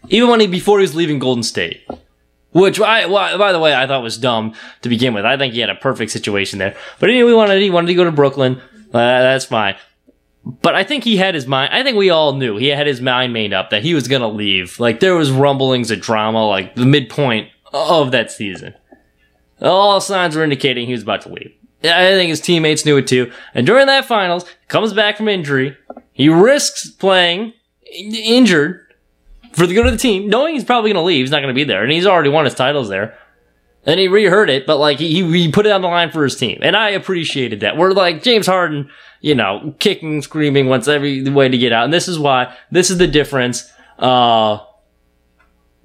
even 0.09 0.29
when 0.29 0.41
he 0.41 0.47
before 0.47 0.79
he 0.79 0.83
was 0.83 0.95
leaving 0.95 1.19
Golden 1.19 1.43
State, 1.43 1.87
which 2.53 2.81
I 2.81 3.07
by 3.07 3.53
the 3.53 3.59
way 3.59 3.75
I 3.75 3.87
thought 3.87 4.03
was 4.03 4.19
dumb 4.19 4.55
to 4.83 4.89
begin 4.89 5.15
with. 5.15 5.25
I 5.25 5.37
think 5.37 5.55
he 5.55 5.61
had 5.61 5.71
a 5.71 5.75
perfect 5.75 6.11
situation 6.11 6.59
there. 6.59 6.77
But 6.99 7.11
anyway, 7.11 7.31
he 7.31 7.37
wanted 7.37 7.63
he 7.63 7.71
wanted 7.71 7.89
to 7.89 7.95
go 7.95 8.05
to 8.05 8.13
Brooklyn. 8.13 8.61
Uh, 8.89 8.93
that's 8.93 9.45
fine. 9.45 9.77
But 10.45 10.75
I 10.75 10.83
think 10.83 11.05
he 11.05 11.19
had 11.19 11.35
his 11.35 11.47
mind. 11.47 11.75
I 11.75 11.83
think 11.83 11.99
we 11.99 12.11
all 12.11 12.33
knew 12.33 12.57
he 12.57 12.69
had 12.69 12.87
his 12.87 13.03
mind 13.03 13.33
made 13.33 13.53
up 13.53 13.71
that 13.71 13.83
he 13.83 13.93
was 13.93 14.09
gonna 14.09 14.29
leave. 14.29 14.81
Like 14.81 15.01
there 15.01 15.15
was 15.15 15.31
rumblings 15.31 15.91
of 15.91 16.01
drama, 16.01 16.47
like 16.47 16.75
the 16.75 16.87
midpoint 16.87 17.51
of 17.73 18.13
that 18.13 18.31
season. 18.31 18.75
All 19.61 20.01
signs 20.01 20.37
were 20.37 20.45
indicating 20.45 20.87
he 20.87 20.93
was 20.93 21.03
about 21.03 21.23
to 21.23 21.33
leave. 21.33 21.53
I 21.83 22.13
think 22.13 22.31
his 22.31 22.41
teammates 22.41 22.85
knew 22.85 22.97
it 22.97 23.07
too. 23.07 23.31
And 23.55 23.67
during 23.67 23.87
that 23.87 24.05
finals, 24.05 24.45
comes 24.67 24.93
back 24.93 25.17
from 25.17 25.29
injury. 25.29 25.77
He 26.13 26.29
risks 26.29 26.91
playing 26.91 27.53
injured 27.93 28.85
for 29.53 29.67
the 29.67 29.75
good 29.75 29.87
of 29.87 29.93
the 29.93 29.99
team, 29.99 30.29
knowing 30.29 30.55
he's 30.55 30.65
probably 30.65 30.93
going 30.93 31.03
to 31.03 31.07
leave. 31.07 31.23
He's 31.23 31.31
not 31.31 31.41
going 31.41 31.55
to 31.55 31.59
be 31.59 31.65
there, 31.65 31.83
and 31.83 31.93
he's 31.93 32.07
already 32.07 32.31
won 32.31 32.45
his 32.45 32.55
titles 32.55 32.89
there. 32.89 33.17
And 33.87 33.99
he 33.99 34.09
reheard 34.09 34.51
it, 34.51 34.67
but 34.67 34.79
like 34.79 34.99
he 34.99 35.23
he 35.31 35.51
put 35.51 35.65
it 35.65 35.73
on 35.73 35.81
the 35.81 35.89
line 35.89 36.11
for 36.11 36.25
his 36.25 36.37
team, 36.37 36.59
and 36.63 36.77
I 36.77 36.91
appreciated 36.91 37.61
that. 37.61 37.77
We're 37.77 37.93
like 37.93 38.23
James 38.23 38.47
Harden, 38.47 38.91
you 39.21 39.35
know, 39.35 39.75
kicking, 39.79 40.21
screaming, 40.21 40.69
wants 40.69 40.89
every 40.89 41.27
way 41.31 41.49
to 41.49 41.57
get 41.57 41.73
out, 41.73 41.85
and 41.85 41.93
this 41.93 42.09
is 42.09 42.19
why. 42.19 42.55
This 42.71 42.91
is 42.91 42.99
the 42.99 43.07
difference. 43.07 43.71
Uh, 43.99 44.59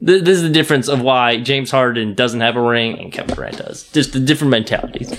this 0.02 0.28
is 0.28 0.42
the 0.42 0.50
difference 0.50 0.90
of 0.90 1.02
why 1.02 1.40
James 1.40 1.72
Harden 1.72 2.14
doesn't 2.14 2.42
have 2.42 2.58
a 2.58 2.62
ring 2.62 3.00
and 3.00 3.14
Kevin 3.14 3.36
Durant 3.36 3.58
does. 3.58 3.90
Just 3.92 4.12
the 4.12 4.20
different 4.20 4.52
mentalities 4.52 5.18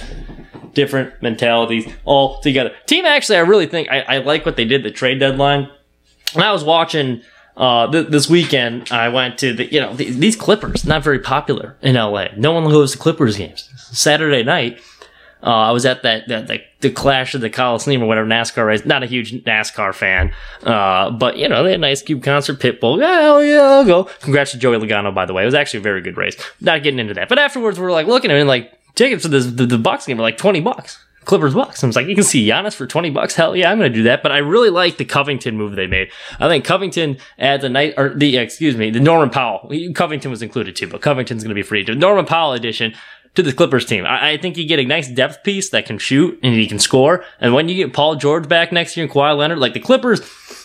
different 0.75 1.23
mentalities 1.23 1.87
all 2.05 2.41
together. 2.41 2.75
Team 2.87 3.05
actually, 3.05 3.39
I 3.39 3.41
really 3.43 3.67
think 3.67 3.89
I, 3.91 4.01
I 4.01 4.19
like 4.19 4.45
what 4.45 4.57
they 4.57 4.65
did 4.65 4.83
the 4.83 4.91
trade 4.91 5.21
deadline. 5.21 5.71
When 6.33 6.45
I 6.45 6.53
was 6.53 6.65
watching 6.65 7.23
uh, 7.57 7.91
th- 7.91 8.09
this 8.09 8.29
weekend, 8.29 8.91
I 8.91 9.09
went 9.09 9.39
to 9.39 9.53
the 9.53 9.73
you 9.73 9.81
know 9.81 9.95
the, 9.95 10.11
these 10.11 10.37
Clippers, 10.37 10.85
not 10.85 11.03
very 11.03 11.19
popular 11.19 11.77
in 11.83 11.95
LA. 11.95 12.29
No 12.37 12.53
one 12.53 12.65
goes 12.65 12.93
to 12.93 12.99
Clippers 12.99 13.37
games. 13.37 13.71
Saturday 13.93 14.43
night, 14.43 14.81
uh, 15.45 15.51
I 15.51 15.71
was 15.73 15.85
at 15.85 16.03
that, 16.03 16.27
that 16.29 16.47
the, 16.47 16.63
the 16.81 16.91
Clash 16.91 17.35
of 17.35 17.43
the 17.43 17.51
Coliseum 17.51 18.03
or 18.03 18.07
whatever 18.07 18.27
NASCAR 18.27 18.67
race. 18.67 18.87
Not 18.87 19.03
a 19.03 19.07
huge 19.07 19.45
NASCAR 19.45 19.95
fan, 19.95 20.33
uh, 20.63 21.11
but 21.11 21.37
you 21.37 21.49
know 21.49 21.63
they 21.63 21.73
had 21.73 21.85
a 21.85 21.87
Ice 21.87 22.03
Cube 22.03 22.23
concert, 22.23 22.59
Pitbull. 22.59 22.99
Yeah, 22.99 23.21
hell 23.21 23.45
yeah, 23.45 23.61
I'll 23.61 23.85
go. 23.85 24.05
Congrats 24.21 24.53
to 24.53 24.59
Joey 24.59 24.79
Logano, 24.79 25.15
by 25.15 25.27
the 25.27 25.35
way. 25.35 25.43
It 25.43 25.47
was 25.47 25.55
actually 25.55 25.81
a 25.81 25.83
very 25.83 26.01
good 26.01 26.17
race. 26.17 26.37
Not 26.61 26.83
getting 26.83 26.99
into 26.99 27.15
that, 27.15 27.29
but 27.29 27.39
afterwards 27.39 27.79
we 27.79 27.85
are 27.85 27.93
like 27.93 28.07
looking 28.07 28.31
at 28.31 28.39
it 28.39 28.47
like 28.47 28.73
tickets 28.95 29.23
for 29.23 29.29
this 29.29 29.47
the, 29.47 29.67
the 29.67 29.79
Bucks 29.79 30.07
game 30.07 30.19
are 30.19 30.23
like 30.23 30.39
twenty 30.39 30.61
bucks. 30.61 31.05
Clippers 31.25 31.55
Bucks. 31.55 31.83
I 31.83 31.87
was 31.87 31.97
like, 31.97 32.07
you 32.07 32.15
can 32.15 32.25
see 32.25 32.47
Giannis 32.47 32.75
for 32.75 32.87
20 32.87 33.11
bucks. 33.11 33.35
Hell 33.35 33.57
yeah, 33.57 33.71
I'm 33.71 33.79
going 33.79 33.91
to 33.91 33.99
do 33.99 34.05
that. 34.05 34.23
But 34.23 34.33
I 34.33 34.39
really 34.39 34.71
like 34.71 34.99
the 34.99 35.05
Covington 35.05 35.57
move 35.57 35.75
they 35.75 35.87
made. 35.87 36.11
I 36.39 36.49
think 36.49 36.65
Covington 36.65 37.17
adds 37.39 37.65
a 37.65 37.69
night, 37.69 37.95
or 37.97 38.15
the, 38.15 38.37
excuse 38.37 38.77
me, 38.77 38.91
the 38.91 39.01
Norman 39.01 39.31
Powell. 39.31 39.71
Covington 39.95 40.31
was 40.31 40.43
included 40.43 40.77
too, 40.77 40.87
but 40.87 41.01
Covington's 41.01 41.43
going 41.43 41.49
to 41.51 41.55
be 41.55 41.63
free. 41.63 41.85
The 41.85 41.95
Norman 41.95 42.27
Powell 42.27 42.53
edition 42.53 42.95
to 43.35 43.43
the 43.43 43.53
Clippers 43.53 43.85
team. 43.85 44.07
I, 44.07 44.33
I, 44.33 44.37
think 44.37 44.57
you 44.57 44.67
get 44.67 44.79
a 44.79 44.85
nice 44.85 45.09
depth 45.09 45.43
piece 45.43 45.71
that 45.71 45.87
can 45.87 45.99
shoot 45.99 46.39
and 46.43 46.55
he 46.55 46.69
can 46.69 46.79
score. 46.79 47.25
And 47.41 47.53
when 47.53 47.69
you 47.69 47.75
get 47.75 47.93
Paul 47.93 48.17
George 48.17 48.49
back 48.49 48.71
next 48.71 48.97
year 48.97 49.05
and 49.05 49.13
Kawhi 49.13 49.37
Leonard, 49.37 49.59
like 49.59 49.75
the 49.75 49.81
Clippers 49.81 50.21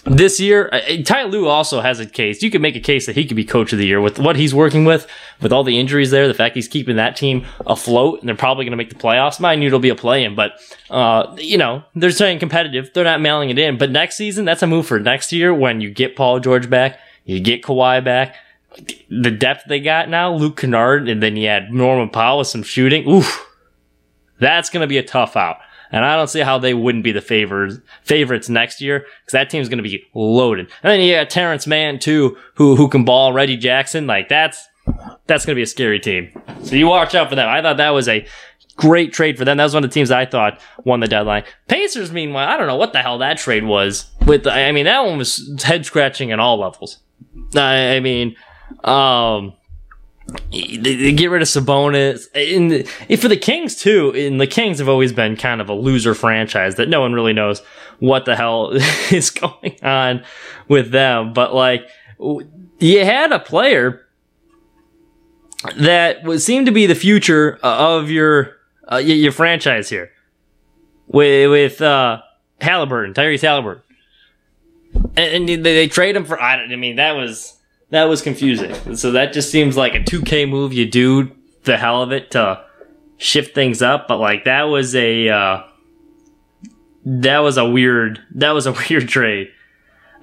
this 0.05 0.39
year, 0.39 0.69
uh, 0.71 0.79
Ty 1.03 1.23
Lue 1.23 1.47
also 1.47 1.81
has 1.81 1.99
a 1.99 2.05
case. 2.05 2.43
You 2.43 2.51
could 2.51 2.61
make 2.61 2.75
a 2.75 2.79
case 2.79 3.07
that 3.07 3.15
he 3.15 3.25
could 3.25 3.35
be 3.35 3.43
coach 3.43 3.73
of 3.73 3.79
the 3.79 3.87
year 3.87 3.99
with 3.99 4.19
what 4.19 4.35
he's 4.35 4.53
working 4.53 4.85
with, 4.85 5.07
with 5.41 5.51
all 5.51 5.63
the 5.63 5.79
injuries 5.79 6.11
there, 6.11 6.27
the 6.27 6.33
fact 6.33 6.55
he's 6.55 6.67
keeping 6.67 6.97
that 6.97 7.15
team 7.15 7.45
afloat, 7.65 8.19
and 8.19 8.29
they're 8.29 8.35
probably 8.35 8.65
going 8.65 8.71
to 8.71 8.77
make 8.77 8.89
the 8.89 8.95
playoffs. 8.95 9.39
Mind 9.39 9.63
you, 9.63 9.67
it'll 9.67 9.79
be 9.79 9.89
a 9.89 9.95
play-in, 9.95 10.35
but 10.35 10.53
uh, 10.91 11.35
you 11.39 11.57
know 11.57 11.83
they're 11.95 12.11
staying 12.11 12.39
competitive. 12.39 12.91
They're 12.93 13.03
not 13.03 13.21
mailing 13.21 13.49
it 13.49 13.57
in. 13.57 13.77
But 13.77 13.89
next 13.89 14.15
season, 14.15 14.45
that's 14.45 14.61
a 14.61 14.67
move 14.67 14.85
for 14.85 14.99
next 14.99 15.33
year 15.33 15.53
when 15.53 15.81
you 15.81 15.89
get 15.89 16.15
Paul 16.15 16.39
George 16.39 16.69
back, 16.69 16.99
you 17.25 17.39
get 17.39 17.63
Kawhi 17.63 18.03
back 18.03 18.35
the 19.09 19.31
depth 19.31 19.63
they 19.67 19.79
got 19.79 20.09
now, 20.09 20.33
Luke 20.33 20.57
Kennard, 20.57 21.09
and 21.09 21.21
then 21.21 21.35
you 21.35 21.47
had 21.47 21.71
Norman 21.71 22.09
Powell 22.09 22.39
with 22.39 22.47
some 22.47 22.63
shooting. 22.63 23.07
Oof, 23.09 23.45
that's 24.39 24.69
going 24.69 24.81
to 24.81 24.87
be 24.87 24.97
a 24.97 25.03
tough 25.03 25.35
out. 25.35 25.57
And 25.91 26.05
I 26.05 26.15
don't 26.15 26.27
see 26.29 26.41
how 26.41 26.59
they 26.59 26.75
wouldn't 26.75 27.03
be 27.03 27.11
the 27.11 27.21
favors, 27.21 27.79
favorites 28.03 28.47
next 28.47 28.79
year 28.79 28.99
because 28.99 29.31
that 29.31 29.49
team's 29.49 29.69
going 29.69 29.77
to 29.77 29.83
be 29.83 30.03
loaded. 30.13 30.67
And 30.83 30.91
then 30.91 31.01
you 31.01 31.15
got 31.15 31.31
Terance 31.31 31.65
Mann 31.65 31.97
too, 31.97 32.37
who 32.55 32.75
who 32.75 32.87
can 32.87 33.05
ball. 33.05 33.33
Reggie 33.33 33.57
Jackson, 33.57 34.05
like 34.05 34.29
that's 34.29 34.67
that's 35.25 35.45
going 35.45 35.55
to 35.55 35.59
be 35.59 35.63
a 35.63 35.67
scary 35.67 35.99
team. 35.99 36.31
So 36.63 36.75
you 36.75 36.87
watch 36.87 37.15
out 37.15 37.29
for 37.29 37.35
them. 37.35 37.49
I 37.49 37.61
thought 37.61 37.77
that 37.77 37.89
was 37.89 38.07
a 38.07 38.25
great 38.75 39.13
trade 39.13 39.37
for 39.37 39.45
them. 39.45 39.57
That 39.57 39.63
was 39.63 39.73
one 39.73 39.83
of 39.83 39.89
the 39.89 39.93
teams 39.93 40.11
I 40.11 40.25
thought 40.25 40.61
won 40.85 40.99
the 40.99 41.07
deadline. 41.07 41.43
Pacers, 41.67 42.11
meanwhile, 42.11 42.47
I 42.47 42.57
don't 42.57 42.67
know 42.67 42.77
what 42.77 42.93
the 42.93 43.01
hell 43.01 43.17
that 43.17 43.37
trade 43.39 43.65
was. 43.65 44.11
With 44.25 44.45
I 44.45 44.71
mean, 44.71 44.85
that 44.85 45.03
one 45.03 45.17
was 45.17 45.59
head 45.63 45.85
scratching 45.87 46.31
at 46.31 46.39
all 46.39 46.59
levels. 46.59 46.99
I, 47.55 47.95
I 47.95 47.99
mean, 47.99 48.35
um, 48.83 49.53
they, 50.51 50.95
they, 50.95 51.11
get 51.11 51.29
rid 51.29 51.41
of 51.41 51.47
Sabonis. 51.47 52.25
In 52.35 52.85
for 53.17 53.27
the 53.27 53.37
Kings 53.37 53.75
too, 53.75 54.13
and 54.15 54.39
the 54.39 54.47
Kings 54.47 54.79
have 54.79 54.89
always 54.89 55.13
been 55.13 55.35
kind 55.35 55.61
of 55.61 55.69
a 55.69 55.73
loser 55.73 56.13
franchise 56.13 56.75
that 56.75 56.89
no 56.89 57.01
one 57.01 57.13
really 57.13 57.33
knows 57.33 57.61
what 57.99 58.25
the 58.25 58.35
hell 58.35 58.71
is 59.11 59.29
going 59.29 59.77
on 59.83 60.23
with 60.67 60.91
them. 60.91 61.33
But 61.33 61.53
like, 61.53 61.89
you 62.19 63.05
had 63.05 63.31
a 63.31 63.39
player 63.39 64.05
that 65.77 66.23
would 66.23 66.41
seem 66.41 66.65
to 66.65 66.71
be 66.71 66.85
the 66.85 66.95
future 66.95 67.59
of 67.63 68.09
your 68.09 68.57
uh, 68.91 68.97
your 68.97 69.31
franchise 69.31 69.89
here 69.89 70.11
with 71.07 71.49
with 71.49 71.81
uh, 71.81 72.21
Halliburton, 72.61 73.13
Tyrese 73.13 73.41
Halliburton, 73.41 73.83
and, 74.93 75.49
and 75.49 75.49
they, 75.49 75.55
they 75.57 75.87
trade 75.87 76.15
him 76.15 76.25
for. 76.25 76.39
I, 76.39 76.63
I 76.63 76.75
mean, 76.75 76.95
that 76.97 77.13
was 77.13 77.58
that 77.89 78.05
was 78.05 78.21
confusing. 78.21 78.95
So 78.95 79.11
that 79.11 79.33
just 79.33 79.51
seems 79.51 79.75
like 79.77 79.95
a 79.95 79.99
2K 79.99 80.49
move 80.49 80.73
you 80.73 80.85
do 80.85 81.31
the 81.63 81.77
hell 81.77 82.01
of 82.01 82.11
it 82.11 82.31
to 82.31 82.63
shift 83.17 83.53
things 83.53 83.81
up, 83.81 84.07
but 84.07 84.17
like 84.17 84.45
that 84.45 84.63
was 84.63 84.95
a 84.95 85.29
uh, 85.29 85.63
that 87.05 87.39
was 87.39 87.57
a 87.57 87.65
weird 87.69 88.19
that 88.35 88.51
was 88.51 88.65
a 88.65 88.71
weird 88.89 89.07
trade. 89.09 89.49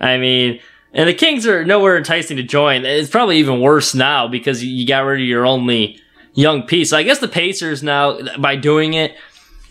I 0.00 0.18
mean, 0.18 0.60
and 0.92 1.08
the 1.08 1.14
Kings 1.14 1.46
are 1.46 1.64
nowhere 1.64 1.96
enticing 1.96 2.36
to 2.38 2.42
join. 2.42 2.84
It's 2.84 3.10
probably 3.10 3.38
even 3.38 3.60
worse 3.60 3.94
now 3.94 4.28
because 4.28 4.64
you 4.64 4.86
got 4.86 5.00
rid 5.00 5.20
of 5.20 5.26
your 5.26 5.46
only 5.46 6.00
young 6.34 6.62
piece. 6.62 6.90
So 6.90 6.96
I 6.96 7.02
guess 7.02 7.18
the 7.18 7.28
Pacers 7.28 7.82
now 7.82 8.18
by 8.38 8.56
doing 8.56 8.94
it 8.94 9.14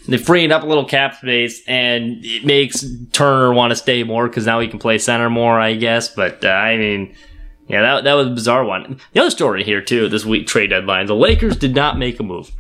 They 0.08 0.18
freed 0.18 0.52
up 0.52 0.64
a 0.64 0.66
little 0.68 0.86
cap 0.86 1.16
space, 1.16 1.64
and 1.68 2.24
it 2.24 2.46
makes 2.46 2.86
Turner 3.12 3.54
want 3.54 3.72
to 3.72 3.76
stay 3.76 4.04
more 4.04 4.28
because 4.28 4.46
now 4.46 4.60
he 4.60 4.68
can 4.68 4.78
play 4.80 5.00
center 5.00 5.30
more, 5.30 5.60
I 5.60 5.74
guess. 5.76 6.10
But 6.10 6.46
uh, 6.46 6.50
I 6.50 6.78
mean, 6.78 7.16
yeah, 7.68 7.82
that 7.82 8.04
that 8.04 8.14
was 8.14 8.28
a 8.28 8.32
bizarre 8.32 8.64
one. 8.64 9.00
The 9.14 9.22
other 9.22 9.32
story 9.32 9.64
here 9.64 9.82
too, 9.82 10.08
this 10.08 10.26
week 10.26 10.48
trade 10.48 10.70
deadline, 10.70 11.08
the 11.08 11.16
Lakers 11.16 11.58
did 11.58 11.74
not 11.74 11.98
make 11.98 12.20
a 12.20 12.24
move, 12.24 12.52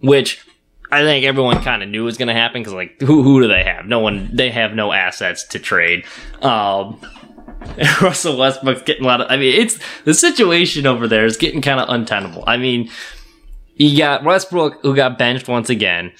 which 0.00 0.44
I 0.92 1.02
think 1.02 1.24
everyone 1.24 1.62
kind 1.62 1.82
of 1.82 1.88
knew 1.88 2.04
was 2.04 2.18
going 2.18 2.28
to 2.28 2.34
happen 2.34 2.62
because 2.62 2.74
like 2.74 3.00
who 3.00 3.22
who 3.22 3.40
do 3.40 3.48
they 3.48 3.64
have? 3.64 3.86
No 3.86 4.00
one. 4.00 4.30
They 4.32 4.50
have 4.50 4.74
no 4.74 4.92
assets 4.92 5.44
to 5.48 5.58
trade. 5.58 6.04
Um, 6.42 7.00
Russell 8.02 8.36
Westbrook's 8.36 8.82
getting 8.82 9.04
a 9.04 9.08
lot 9.08 9.20
of. 9.20 9.30
I 9.30 9.36
mean, 9.36 9.58
it's 9.60 9.78
the 10.04 10.14
situation 10.14 10.86
over 10.86 11.08
there 11.08 11.24
is 11.24 11.36
getting 11.36 11.62
kind 11.62 11.80
of 11.80 11.88
untenable. 11.88 12.44
I 12.46 12.58
mean, 12.58 12.90
you 13.76 13.96
got 13.96 14.24
Westbrook 14.24 14.82
who 14.82 14.94
got 14.94 15.16
benched 15.16 15.48
once 15.48 15.70
again 15.70 16.12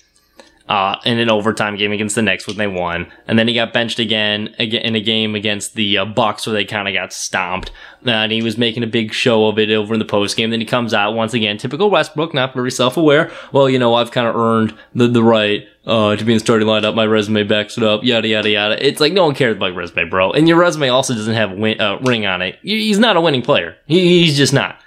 uh, 0.71 0.95
in 1.05 1.19
an 1.19 1.29
overtime 1.29 1.77
game 1.77 1.91
against 1.91 2.15
the 2.15 2.23
Knicks 2.23 2.47
when 2.47 2.57
they 2.57 2.69
won, 2.69 3.11
and 3.27 3.37
then 3.37 3.49
he 3.49 3.55
got 3.55 3.73
benched 3.73 3.99
again 3.99 4.47
in 4.57 4.95
a 4.95 5.01
game 5.01 5.35
against 5.35 5.75
the 5.75 5.99
uh, 5.99 6.05
Bucks 6.05 6.47
where 6.47 6.55
they 6.55 6.65
kind 6.65 6.87
of 6.87 6.95
got 6.95 7.13
stomped. 7.13 7.73
And 8.05 8.31
he 8.31 8.41
was 8.41 8.57
making 8.57 8.85
a 8.85 8.87
big 8.87 9.13
show 9.13 9.49
of 9.49 9.59
it 9.59 9.69
over 9.73 9.95
in 9.95 9.99
the 9.99 10.07
post 10.07 10.37
game. 10.37 10.51
Then 10.51 10.61
he 10.61 10.67
comes 10.67 10.95
out 10.95 11.15
once 11.15 11.35
again, 11.35 11.59
typical 11.59 11.91
Westbrook, 11.91 12.33
not 12.33 12.55
very 12.55 12.71
self 12.71 12.97
aware. 12.97 13.33
Well, 13.53 13.69
you 13.69 13.81
know, 13.81 13.95
I've 13.95 14.13
kind 14.13 14.29
of 14.29 14.37
earned 14.37 14.79
the 14.95 15.09
the 15.09 15.25
right 15.25 15.67
uh, 15.87 16.15
to 16.15 16.25
be 16.25 16.35
in 16.35 16.37
the 16.37 16.41
starting 16.41 16.69
lineup. 16.69 16.95
My 16.95 17.05
resume 17.05 17.43
backs 17.43 17.77
it 17.77 17.83
up. 17.83 18.05
Yada 18.05 18.29
yada 18.29 18.49
yada. 18.49 18.87
It's 18.87 19.01
like 19.01 19.13
no 19.13 19.25
one 19.25 19.35
cares 19.35 19.57
about 19.57 19.67
your 19.67 19.77
resume, 19.77 20.09
bro. 20.09 20.31
And 20.31 20.47
your 20.47 20.57
resume 20.57 20.89
also 20.89 21.15
doesn't 21.15 21.35
have 21.35 21.51
a 21.51 21.57
win, 21.57 21.81
uh, 21.81 21.99
ring 22.03 22.27
on 22.27 22.43
it. 22.43 22.61
He's 22.63 23.01
not 23.01 23.17
a 23.17 23.21
winning 23.21 23.43
player. 23.43 23.77
He, 23.87 24.25
he's 24.25 24.37
just 24.37 24.53
not. 24.53 24.81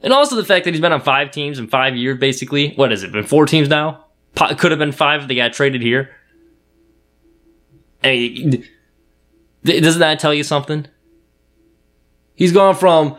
And 0.00 0.12
also 0.12 0.36
the 0.36 0.44
fact 0.44 0.64
that 0.64 0.74
he's 0.74 0.80
been 0.80 0.92
on 0.92 1.00
five 1.00 1.32
teams 1.32 1.58
in 1.58 1.66
five 1.66 1.96
years, 1.96 2.20
basically. 2.20 2.72
What 2.74 2.92
has 2.92 3.02
it 3.02 3.10
been? 3.10 3.24
Four 3.24 3.46
teams 3.46 3.68
now 3.68 4.03
could 4.36 4.70
have 4.70 4.78
been 4.78 4.92
five 4.92 5.22
if 5.22 5.28
they 5.28 5.34
got 5.34 5.52
traded 5.52 5.82
here. 5.82 6.14
I 8.02 8.08
mean, 8.08 8.64
doesn't 9.64 10.00
that 10.00 10.18
tell 10.18 10.34
you 10.34 10.44
something? 10.44 10.86
He's 12.34 12.52
gone 12.52 12.74
from 12.74 13.16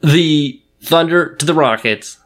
the 0.00 0.62
Thunder 0.80 1.34
to 1.36 1.44
the 1.44 1.54
Rockets 1.54 2.18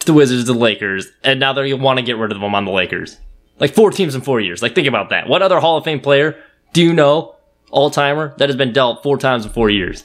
to 0.00 0.06
the 0.06 0.12
Wizards 0.12 0.44
to 0.44 0.52
the 0.52 0.58
Lakers, 0.58 1.08
and 1.24 1.40
now 1.40 1.52
they 1.52 1.74
want 1.74 1.98
to 1.98 2.04
get 2.04 2.16
rid 2.16 2.32
of 2.32 2.40
them 2.40 2.54
on 2.54 2.64
the 2.64 2.70
Lakers. 2.70 3.18
Like 3.58 3.74
four 3.74 3.90
teams 3.90 4.14
in 4.14 4.20
four 4.20 4.40
years. 4.40 4.62
Like 4.62 4.74
think 4.74 4.86
about 4.86 5.10
that. 5.10 5.28
What 5.28 5.42
other 5.42 5.60
Hall 5.60 5.76
of 5.76 5.84
Fame 5.84 6.00
player 6.00 6.36
do 6.72 6.82
you 6.82 6.92
know, 6.92 7.34
all 7.70 7.90
timer, 7.90 8.34
that 8.38 8.48
has 8.48 8.56
been 8.56 8.72
dealt 8.72 9.02
four 9.02 9.18
times 9.18 9.44
in 9.44 9.52
four 9.52 9.70
years? 9.70 10.04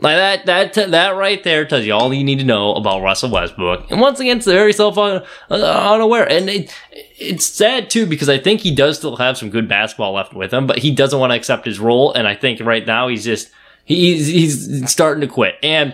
Like 0.00 0.46
that, 0.46 0.74
that, 0.74 0.90
that 0.92 1.10
right 1.10 1.44
there 1.44 1.66
tells 1.66 1.84
you 1.84 1.92
all 1.92 2.12
you 2.14 2.24
need 2.24 2.38
to 2.38 2.44
know 2.44 2.72
about 2.74 3.02
Russell 3.02 3.30
Westbrook. 3.30 3.90
And 3.90 4.00
once 4.00 4.18
again, 4.18 4.38
it's 4.38 4.46
very 4.46 4.72
self 4.72 4.96
uh, 4.96 5.22
uh, 5.50 5.54
unaware. 5.92 6.26
And 6.26 6.48
it, 6.48 6.74
it's 7.18 7.44
sad 7.44 7.90
too 7.90 8.06
because 8.06 8.30
I 8.30 8.38
think 8.38 8.62
he 8.62 8.74
does 8.74 8.96
still 8.96 9.16
have 9.16 9.36
some 9.36 9.50
good 9.50 9.68
basketball 9.68 10.12
left 10.14 10.32
with 10.32 10.54
him, 10.54 10.66
but 10.66 10.78
he 10.78 10.90
doesn't 10.90 11.18
want 11.18 11.32
to 11.32 11.36
accept 11.36 11.66
his 11.66 11.78
role. 11.78 12.14
And 12.14 12.26
I 12.26 12.34
think 12.34 12.60
right 12.60 12.86
now 12.86 13.08
he's 13.08 13.24
just, 13.24 13.50
he's, 13.84 14.26
he's 14.26 14.90
starting 14.90 15.20
to 15.20 15.26
quit. 15.26 15.56
And 15.62 15.92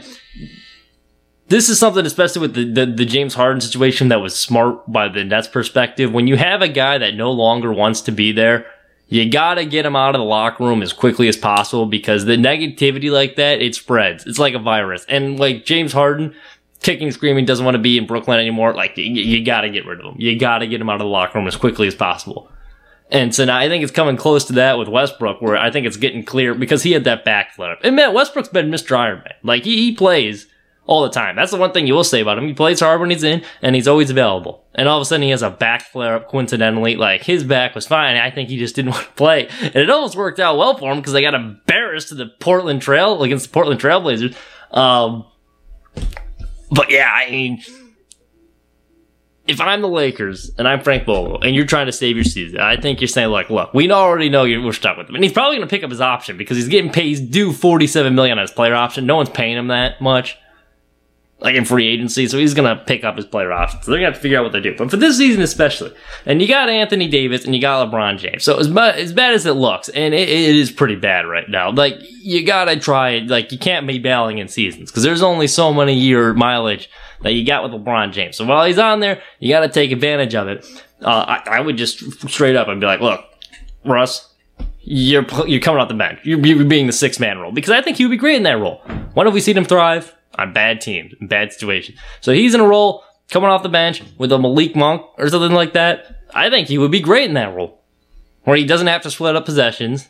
this 1.49 1.69
is 1.69 1.81
something, 1.81 2.07
especially 2.07 2.43
with 2.43 2.55
the, 2.55 2.65
the, 2.65 2.87
the 2.87 3.05
James 3.05 3.35
Harden 3.35 3.61
situation 3.61 4.09
that 4.09 4.21
was 4.21 4.37
smart 4.37 4.91
by 4.91 5.09
the 5.09 5.25
Nets 5.25 5.49
perspective. 5.49 6.13
When 6.13 6.29
you 6.29 6.37
have 6.37 6.63
a 6.63 6.69
guy 6.69 6.99
that 6.99 7.15
no 7.15 7.33
longer 7.33 7.73
wants 7.73 8.03
to 8.03 8.13
be 8.13 8.31
there, 8.31 8.67
you 9.09 9.31
gotta 9.31 9.65
get 9.65 9.87
him 9.87 9.95
out 9.95 10.15
of 10.15 10.19
the 10.19 10.25
locker 10.25 10.65
room 10.65 10.83
as 10.83 10.93
quickly 10.93 11.29
as 11.29 11.37
possible 11.37 11.87
because 11.87 12.25
the 12.25 12.37
negativity 12.37 13.11
like 13.11 13.37
that, 13.37 13.63
it 13.63 13.75
spreads. 13.75 14.27
It's 14.27 14.39
like 14.39 14.55
a 14.55 14.59
virus. 14.59 15.05
And 15.09 15.39
like 15.39 15.65
James 15.65 15.93
Harden, 15.93 16.35
kicking, 16.81 17.11
screaming, 17.13 17.45
doesn't 17.45 17.65
want 17.65 17.77
to 17.77 17.83
be 17.83 17.99
in 17.99 18.07
Brooklyn 18.07 18.41
anymore. 18.41 18.75
Like, 18.75 18.97
you, 18.97 19.05
you 19.05 19.45
gotta 19.45 19.71
get 19.71 19.87
rid 19.87 20.01
of 20.01 20.07
him. 20.07 20.21
You 20.21 20.39
gotta 20.39 20.67
get 20.67 20.81
him 20.81 20.91
out 20.91 20.95
of 20.95 21.01
the 21.01 21.07
locker 21.07 21.39
room 21.39 21.47
as 21.47 21.57
quickly 21.57 21.87
as 21.87 21.95
possible. 21.95 22.51
And 23.09 23.33
so 23.33 23.45
now 23.45 23.57
I 23.57 23.69
think 23.69 23.85
it's 23.85 23.93
coming 23.93 24.17
close 24.17 24.45
to 24.47 24.55
that 24.55 24.79
with 24.79 24.89
Westbrook, 24.89 25.41
where 25.41 25.57
I 25.57 25.71
think 25.71 25.87
it's 25.87 25.97
getting 25.97 26.25
clear 26.25 26.55
because 26.55 26.83
he 26.83 26.91
had 26.91 27.05
that 27.05 27.25
back. 27.25 27.57
And 27.85 27.95
man, 27.95 28.13
Westbrook's 28.13 28.49
been 28.49 28.71
Mr. 28.71 28.97
Iron 28.97 29.19
Man. 29.19 29.35
Like, 29.45 29.63
he, 29.63 29.77
he 29.77 29.95
plays 29.95 30.49
all 30.87 31.03
the 31.03 31.11
time. 31.11 31.37
That's 31.37 31.51
the 31.51 31.59
one 31.59 31.73
thing 31.73 31.87
you 31.87 31.95
will 31.95 32.05
say 32.05 32.21
about 32.21 32.39
him. 32.39 32.47
He 32.47 32.55
plays 32.55 32.81
hard 32.81 33.01
when 33.01 33.11
he's 33.11 33.25
in, 33.25 33.43
and 33.61 33.75
he's 33.75 33.89
always 33.89 34.11
available. 34.11 34.65
And 34.75 34.89
all 34.89 34.99
of 34.99 35.03
a 35.03 35.05
sudden, 35.05 35.23
he 35.23 35.31
has 35.31 35.43
a 35.43 35.51
back 35.51 35.83
flare 35.83 36.15
up. 36.15 36.29
Coincidentally, 36.29 36.97
like 36.97 37.23
his 37.23 37.45
back 37.45 37.75
was 37.75 37.87
fine. 37.87 38.17
I 38.17 38.31
think 38.31 38.49
he 38.49 38.57
just 38.57 38.77
didn't 38.77 38.91
want 38.93 39.07
to 39.07 39.13
play, 39.13 39.49
and 39.61 39.77
it 39.77 39.91
almost 39.91 40.17
worked 40.17 40.41
out 40.41 40.57
well 40.57 40.77
for 40.77 40.91
him 40.91 40.99
because 40.99 41.13
they 41.13 41.23
got 41.23 41.35
embarrassed 41.35 42.09
to 42.09 42.15
the 42.15 42.27
Portland 42.41 42.83
Trail 42.83 43.23
against 43.23 43.47
the 43.47 43.53
Portland 43.53 43.81
Trailblazers. 43.81 44.37
Um, 44.71 45.27
but 46.71 46.91
yeah, 46.91 47.11
I 47.13 47.31
mean, 47.31 47.63
if 49.47 49.61
I'm 49.61 49.81
the 49.81 49.89
Lakers 49.89 50.51
and 50.59 50.67
I'm 50.67 50.83
Frank 50.83 51.05
Vogel 51.05 51.41
and 51.41 51.55
you're 51.55 51.67
trying 51.67 51.87
to 51.87 51.93
save 51.93 52.17
your 52.17 52.25
season, 52.25 52.61
I 52.61 52.77
think 52.77 53.01
you're 53.01 53.09
saying 53.09 53.31
like, 53.31 53.49
look, 53.49 53.73
we 53.73 53.91
already 53.91 54.29
know 54.29 54.45
you're, 54.45 54.61
we're 54.63 54.73
stuck 54.73 54.97
with 54.99 55.09
him, 55.09 55.15
and 55.17 55.25
he's 55.25 55.33
probably 55.33 55.57
going 55.57 55.69
to 55.69 55.71
pick 55.71 55.83
up 55.83 55.91
his 55.91 56.01
option 56.01 56.37
because 56.37 56.57
he's 56.57 56.69
getting 56.69 56.93
paid. 56.93 57.07
He's 57.07 57.21
due 57.21 57.53
47 57.53 58.15
million 58.15 58.39
on 58.39 58.43
his 58.43 58.53
player 58.53 58.75
option. 58.75 59.07
No 59.07 59.17
one's 59.17 59.31
paying 59.31 59.57
him 59.57 59.69
that 59.69 60.01
much 60.01 60.39
like 61.39 61.55
in 61.55 61.67
free 61.67 61.87
agency, 61.87 62.27
so 62.27 62.39
he's 62.39 62.55
gonna 62.55 62.83
pick 62.87 63.05
up 63.05 63.17
his 63.17 63.27
player 63.27 63.53
options. 63.53 63.85
So 63.85 63.91
they're 63.91 64.01
gonna 64.01 64.13
have 64.13 64.15
to 64.15 64.21
figure 64.21 64.39
out 64.39 64.45
what 64.45 64.53
they 64.53 64.61
do. 64.61 64.75
But 64.77 64.91
for 64.91 64.97
this 64.97 65.19
season 65.19 65.43
especially, 65.43 65.93
and 66.25 66.41
you 66.41 66.49
got 66.49 66.71
Anthony 66.71 67.09
Davis 67.09 67.45
and 67.45 67.55
you 67.55 67.61
got 67.61 67.91
LeBron 67.91 68.19
James. 68.19 68.43
So 68.43 68.59
as, 68.59 68.69
bad, 68.69 68.97
as 68.97 69.13
bad 69.13 69.35
as 69.35 69.45
it 69.45 69.53
looks, 69.53 69.91
and 69.91 70.15
it, 70.15 70.29
it 70.29 70.57
is 70.57 70.71
pretty 70.71 70.97
bad 70.97 71.27
right 71.27 71.49
now. 71.49 71.71
Like 71.71 71.97
you 72.01 72.45
gotta 72.45 72.79
try. 72.79 73.19
Like 73.19 73.53
you 73.53 73.59
can't 73.59 73.87
be 73.87 73.99
bailing 73.99 74.39
in 74.39 74.49
seasons 74.49 74.91
because 74.91 75.03
there's 75.03 75.23
only 75.23 75.47
so 75.47 75.75
many 75.75 75.95
year 75.95 76.33
mileage 76.33 76.89
that 77.23 77.33
you 77.33 77.45
got 77.45 77.63
with 77.63 77.73
LeBron 77.73 78.13
James. 78.13 78.37
So 78.37 78.47
while 78.47 78.65
he's 78.65 78.79
on 78.79 79.01
there, 79.01 79.23
you 79.39 79.51
gotta 79.51 79.69
take 79.69 79.93
advantage 79.93 80.35
of 80.35 80.49
it. 80.49 80.65
Uh, 81.03 81.41
I, 81.45 81.59
I 81.59 81.61
would 81.61 81.77
just 81.77 81.99
straight 82.31 82.57
up 82.57 82.69
and 82.69 82.81
be 82.81 82.87
like, 82.87 83.01
look, 83.01 83.23
Russ, 83.85 84.33
you're 84.81 85.27
you're 85.47 85.61
coming 85.61 85.83
off 85.83 85.89
the 85.89 85.95
bench. 85.95 86.21
You're, 86.25 86.39
you're 86.39 86.65
being 86.65 86.87
the 86.87 86.93
six 86.95 87.21
man 87.21 87.39
role 87.39 87.53
because 87.53 87.73
I 87.73 87.83
think 87.83 87.99
he 87.99 88.05
would 88.05 88.11
be 88.11 88.17
great 88.17 88.37
in 88.37 88.45
that 88.45 88.59
role. 88.59 88.81
When 89.13 89.27
have 89.27 89.35
we 89.35 89.41
seen 89.41 89.59
him 89.59 89.65
thrive? 89.67 90.15
On 90.37 90.53
bad 90.53 90.81
teams, 90.81 91.15
bad 91.21 91.53
situations. 91.53 91.99
So 92.21 92.33
he's 92.33 92.55
in 92.55 92.61
a 92.61 92.67
role 92.67 93.05
coming 93.31 93.51
off 93.51 93.63
the 93.63 93.69
bench 93.69 94.03
with 94.19 94.33
a 94.33 94.39
Malik 94.39 94.77
Monk 94.77 95.03
or 95.19 95.29
something 95.29 95.53
like 95.53 95.73
that. 95.73 96.23
I 96.35 96.51
think 96.51 96.69
he 96.69 96.79
would 96.79 96.91
be 96.91 97.01
great 97.01 97.29
in 97.29 97.35
that 97.35 97.55
role, 97.55 97.81
where 98.45 98.57
he 98.57 98.65
doesn't 98.65 98.87
have 98.87 99.03
to 99.03 99.11
split 99.11 99.37
up 99.37 99.45
possessions 99.45 100.09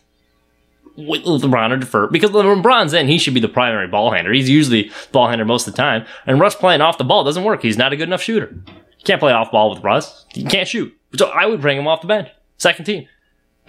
with 0.97 1.25
LeBron 1.25 1.73
or 1.73 1.77
defer 1.77 2.07
because 2.09 2.31
LeBron's 2.31 2.95
in, 2.95 3.07
he 3.07 3.19
should 3.19 3.35
be 3.35 3.41
the 3.41 3.49
primary 3.49 3.87
ball 3.87 4.11
handler. 4.13 4.33
He's 4.33 4.49
usually 4.49 4.91
ball 5.13 5.29
handler 5.29 5.45
most 5.45 5.67
of 5.67 5.75
the 5.75 5.77
time, 5.77 6.07
and 6.27 6.41
Russ 6.41 6.55
playing 6.55 6.81
off 6.81 6.99
the 6.99 7.05
ball 7.05 7.25
doesn't 7.25 7.45
work. 7.45 7.63
He's 7.63 7.79
not 7.79 7.93
a 7.93 7.97
good 7.97 8.09
enough 8.09 8.23
shooter. 8.23 8.55
You 8.67 9.05
can't 9.05 9.21
play 9.21 9.33
off 9.33 9.51
ball 9.51 9.71
with 9.71 9.85
Russ. 9.85 10.25
He 10.31 10.45
can't 10.45 10.69
shoot. 10.69 10.97
So 11.17 11.27
I 11.29 11.47
would 11.47 11.61
bring 11.61 11.79
him 11.79 11.87
off 11.87 12.01
the 12.01 12.07
bench, 12.07 12.29
second 12.59 12.85
team. 12.87 13.09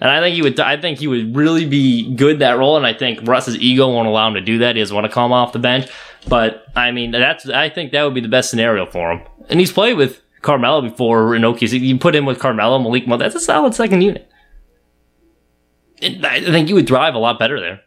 And 0.00 0.10
I 0.10 0.20
think 0.20 0.34
he 0.34 0.42
would. 0.42 0.60
I 0.60 0.80
think 0.80 0.98
he 0.98 1.08
would 1.08 1.34
really 1.34 1.66
be 1.66 2.14
good 2.14 2.38
that 2.38 2.58
role. 2.58 2.76
And 2.76 2.86
I 2.86 2.94
think 2.94 3.26
Russ's 3.26 3.56
ego 3.56 3.92
won't 3.92 4.06
allow 4.06 4.28
him 4.28 4.34
to 4.34 4.40
do 4.40 4.58
that. 4.58 4.76
He 4.76 4.82
doesn't 4.82 4.94
want 4.94 5.06
to 5.06 5.12
come 5.12 5.32
off 5.32 5.52
the 5.52 5.58
bench. 5.58 5.90
But 6.28 6.66
I 6.76 6.90
mean, 6.92 7.10
that's 7.10 7.48
I 7.48 7.68
think 7.68 7.92
that 7.92 8.02
would 8.04 8.14
be 8.14 8.20
the 8.20 8.28
best 8.28 8.50
scenario 8.50 8.86
for 8.86 9.12
him. 9.12 9.22
And 9.48 9.58
he's 9.58 9.72
played 9.72 9.96
with 9.96 10.20
Carmelo 10.42 10.82
before 10.82 11.34
in 11.34 11.42
OKC. 11.42 11.80
You 11.80 11.98
put 11.98 12.14
him 12.14 12.26
with 12.26 12.38
Carmelo, 12.38 12.78
Malik. 12.78 13.04
That's 13.18 13.34
a 13.34 13.40
solid 13.40 13.74
second 13.74 14.02
unit. 14.02 14.30
And 16.00 16.24
I 16.24 16.40
think 16.40 16.68
you 16.68 16.76
would 16.76 16.86
thrive 16.86 17.14
a 17.14 17.18
lot 17.18 17.38
better 17.38 17.58
there. 17.58 17.80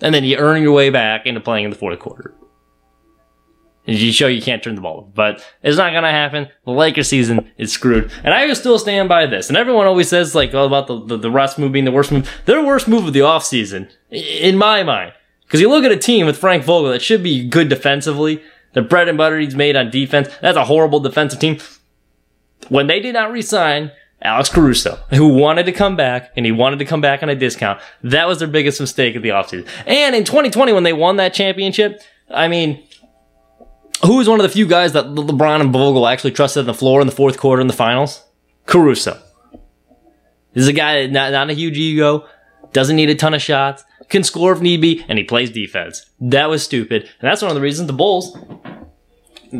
And 0.00 0.12
then 0.12 0.24
you 0.24 0.36
earn 0.38 0.62
your 0.62 0.72
way 0.72 0.90
back 0.90 1.26
into 1.26 1.40
playing 1.40 1.66
in 1.66 1.70
the 1.70 1.76
fourth 1.76 2.00
quarter. 2.00 2.34
You 3.84 4.12
show 4.12 4.28
you 4.28 4.40
can't 4.40 4.62
turn 4.62 4.76
the 4.76 4.80
ball. 4.80 5.10
But 5.14 5.44
it's 5.62 5.76
not 5.76 5.92
gonna 5.92 6.10
happen. 6.10 6.48
The 6.64 6.70
Lakers 6.70 7.08
season 7.08 7.50
is 7.58 7.72
screwed. 7.72 8.12
And 8.22 8.32
I 8.32 8.52
still 8.52 8.78
stand 8.78 9.08
by 9.08 9.26
this. 9.26 9.48
And 9.48 9.56
everyone 9.56 9.86
always 9.86 10.08
says 10.08 10.34
like 10.34 10.54
oh, 10.54 10.66
about 10.66 10.86
the, 10.86 11.04
the, 11.04 11.16
the 11.16 11.30
Russ 11.30 11.58
move 11.58 11.72
being 11.72 11.84
the 11.84 11.92
worst 11.92 12.12
move. 12.12 12.30
Their 12.44 12.64
worst 12.64 12.86
move 12.86 13.06
of 13.06 13.12
the 13.12 13.20
offseason, 13.20 13.90
in 14.10 14.56
my 14.56 14.82
mind, 14.82 15.12
because 15.44 15.60
you 15.60 15.68
look 15.68 15.84
at 15.84 15.92
a 15.92 15.96
team 15.96 16.26
with 16.26 16.38
Frank 16.38 16.64
Vogel 16.64 16.90
that 16.90 17.02
should 17.02 17.22
be 17.22 17.46
good 17.46 17.68
defensively. 17.68 18.42
The 18.74 18.82
bread 18.82 19.08
and 19.08 19.18
butter 19.18 19.38
he's 19.38 19.54
made 19.54 19.76
on 19.76 19.90
defense. 19.90 20.28
That's 20.40 20.56
a 20.56 20.64
horrible 20.64 21.00
defensive 21.00 21.40
team. 21.40 21.58
When 22.68 22.86
they 22.86 23.00
did 23.00 23.14
not 23.14 23.30
resign 23.30 23.90
Alex 24.22 24.48
Caruso, 24.48 24.98
who 25.10 25.28
wanted 25.28 25.66
to 25.66 25.72
come 25.72 25.96
back 25.96 26.30
and 26.36 26.46
he 26.46 26.52
wanted 26.52 26.78
to 26.78 26.84
come 26.84 27.00
back 27.00 27.22
on 27.22 27.28
a 27.28 27.34
discount, 27.34 27.80
that 28.02 28.28
was 28.28 28.38
their 28.38 28.48
biggest 28.48 28.80
mistake 28.80 29.16
of 29.16 29.22
the 29.22 29.30
offseason. 29.30 29.66
And 29.86 30.14
in 30.14 30.24
2020, 30.24 30.72
when 30.72 30.84
they 30.84 30.92
won 30.92 31.16
that 31.16 31.34
championship, 31.34 32.00
I 32.30 32.48
mean, 32.48 32.82
who 34.04 34.16
was 34.16 34.28
one 34.28 34.40
of 34.40 34.44
the 34.44 34.48
few 34.48 34.66
guys 34.66 34.92
that 34.92 35.06
LeBron 35.06 35.60
and 35.60 35.72
Vogel 35.72 36.06
actually 36.06 36.32
trusted 36.32 36.60
on 36.60 36.66
the 36.66 36.74
floor 36.74 37.00
in 37.00 37.06
the 37.06 37.14
fourth 37.14 37.38
quarter 37.38 37.60
in 37.60 37.66
the 37.66 37.72
finals? 37.72 38.24
Caruso. 38.66 39.20
This 40.52 40.62
is 40.62 40.68
a 40.68 40.72
guy 40.72 41.06
not, 41.06 41.32
not 41.32 41.50
a 41.50 41.54
huge 41.54 41.78
ego, 41.78 42.26
doesn't 42.72 42.96
need 42.96 43.10
a 43.10 43.14
ton 43.14 43.34
of 43.34 43.40
shots, 43.40 43.84
can 44.08 44.22
score 44.22 44.52
if 44.52 44.60
need 44.60 44.80
be, 44.80 45.04
and 45.08 45.18
he 45.18 45.24
plays 45.24 45.50
defense. 45.50 46.10
That 46.20 46.50
was 46.50 46.62
stupid. 46.62 47.02
And 47.02 47.30
that's 47.30 47.42
one 47.42 47.50
of 47.50 47.54
the 47.54 47.60
reasons 47.60 47.86
the 47.86 47.92
Bulls 47.94 48.36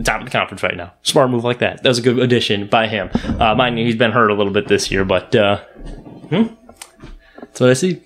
top 0.02 0.20
of 0.20 0.24
the 0.24 0.30
conference 0.30 0.62
right 0.62 0.76
now. 0.76 0.92
Smart 1.02 1.30
move 1.30 1.44
like 1.44 1.58
that. 1.58 1.82
That 1.82 1.88
was 1.88 1.98
a 1.98 2.02
good 2.02 2.18
addition 2.18 2.66
by 2.66 2.88
him. 2.88 3.10
Uh, 3.38 3.54
mind 3.54 3.78
you, 3.78 3.84
he's 3.84 3.96
been 3.96 4.12
hurt 4.12 4.30
a 4.30 4.34
little 4.34 4.52
bit 4.52 4.68
this 4.68 4.90
year, 4.90 5.04
but 5.04 5.34
uh, 5.34 5.62
hmm, 6.30 6.46
that's 7.40 7.60
what 7.60 7.70
I 7.70 7.74
see. 7.74 8.02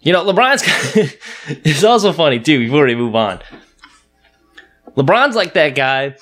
You 0.00 0.12
know, 0.12 0.24
LeBron's 0.24 0.62
it's 1.64 1.84
also 1.84 2.12
funny 2.12 2.40
too. 2.40 2.58
Before 2.58 2.84
we 2.84 2.94
move 2.94 3.14
on, 3.14 3.40
LeBron's 4.96 5.36
like 5.36 5.54
that 5.54 5.74
guy 5.74 6.16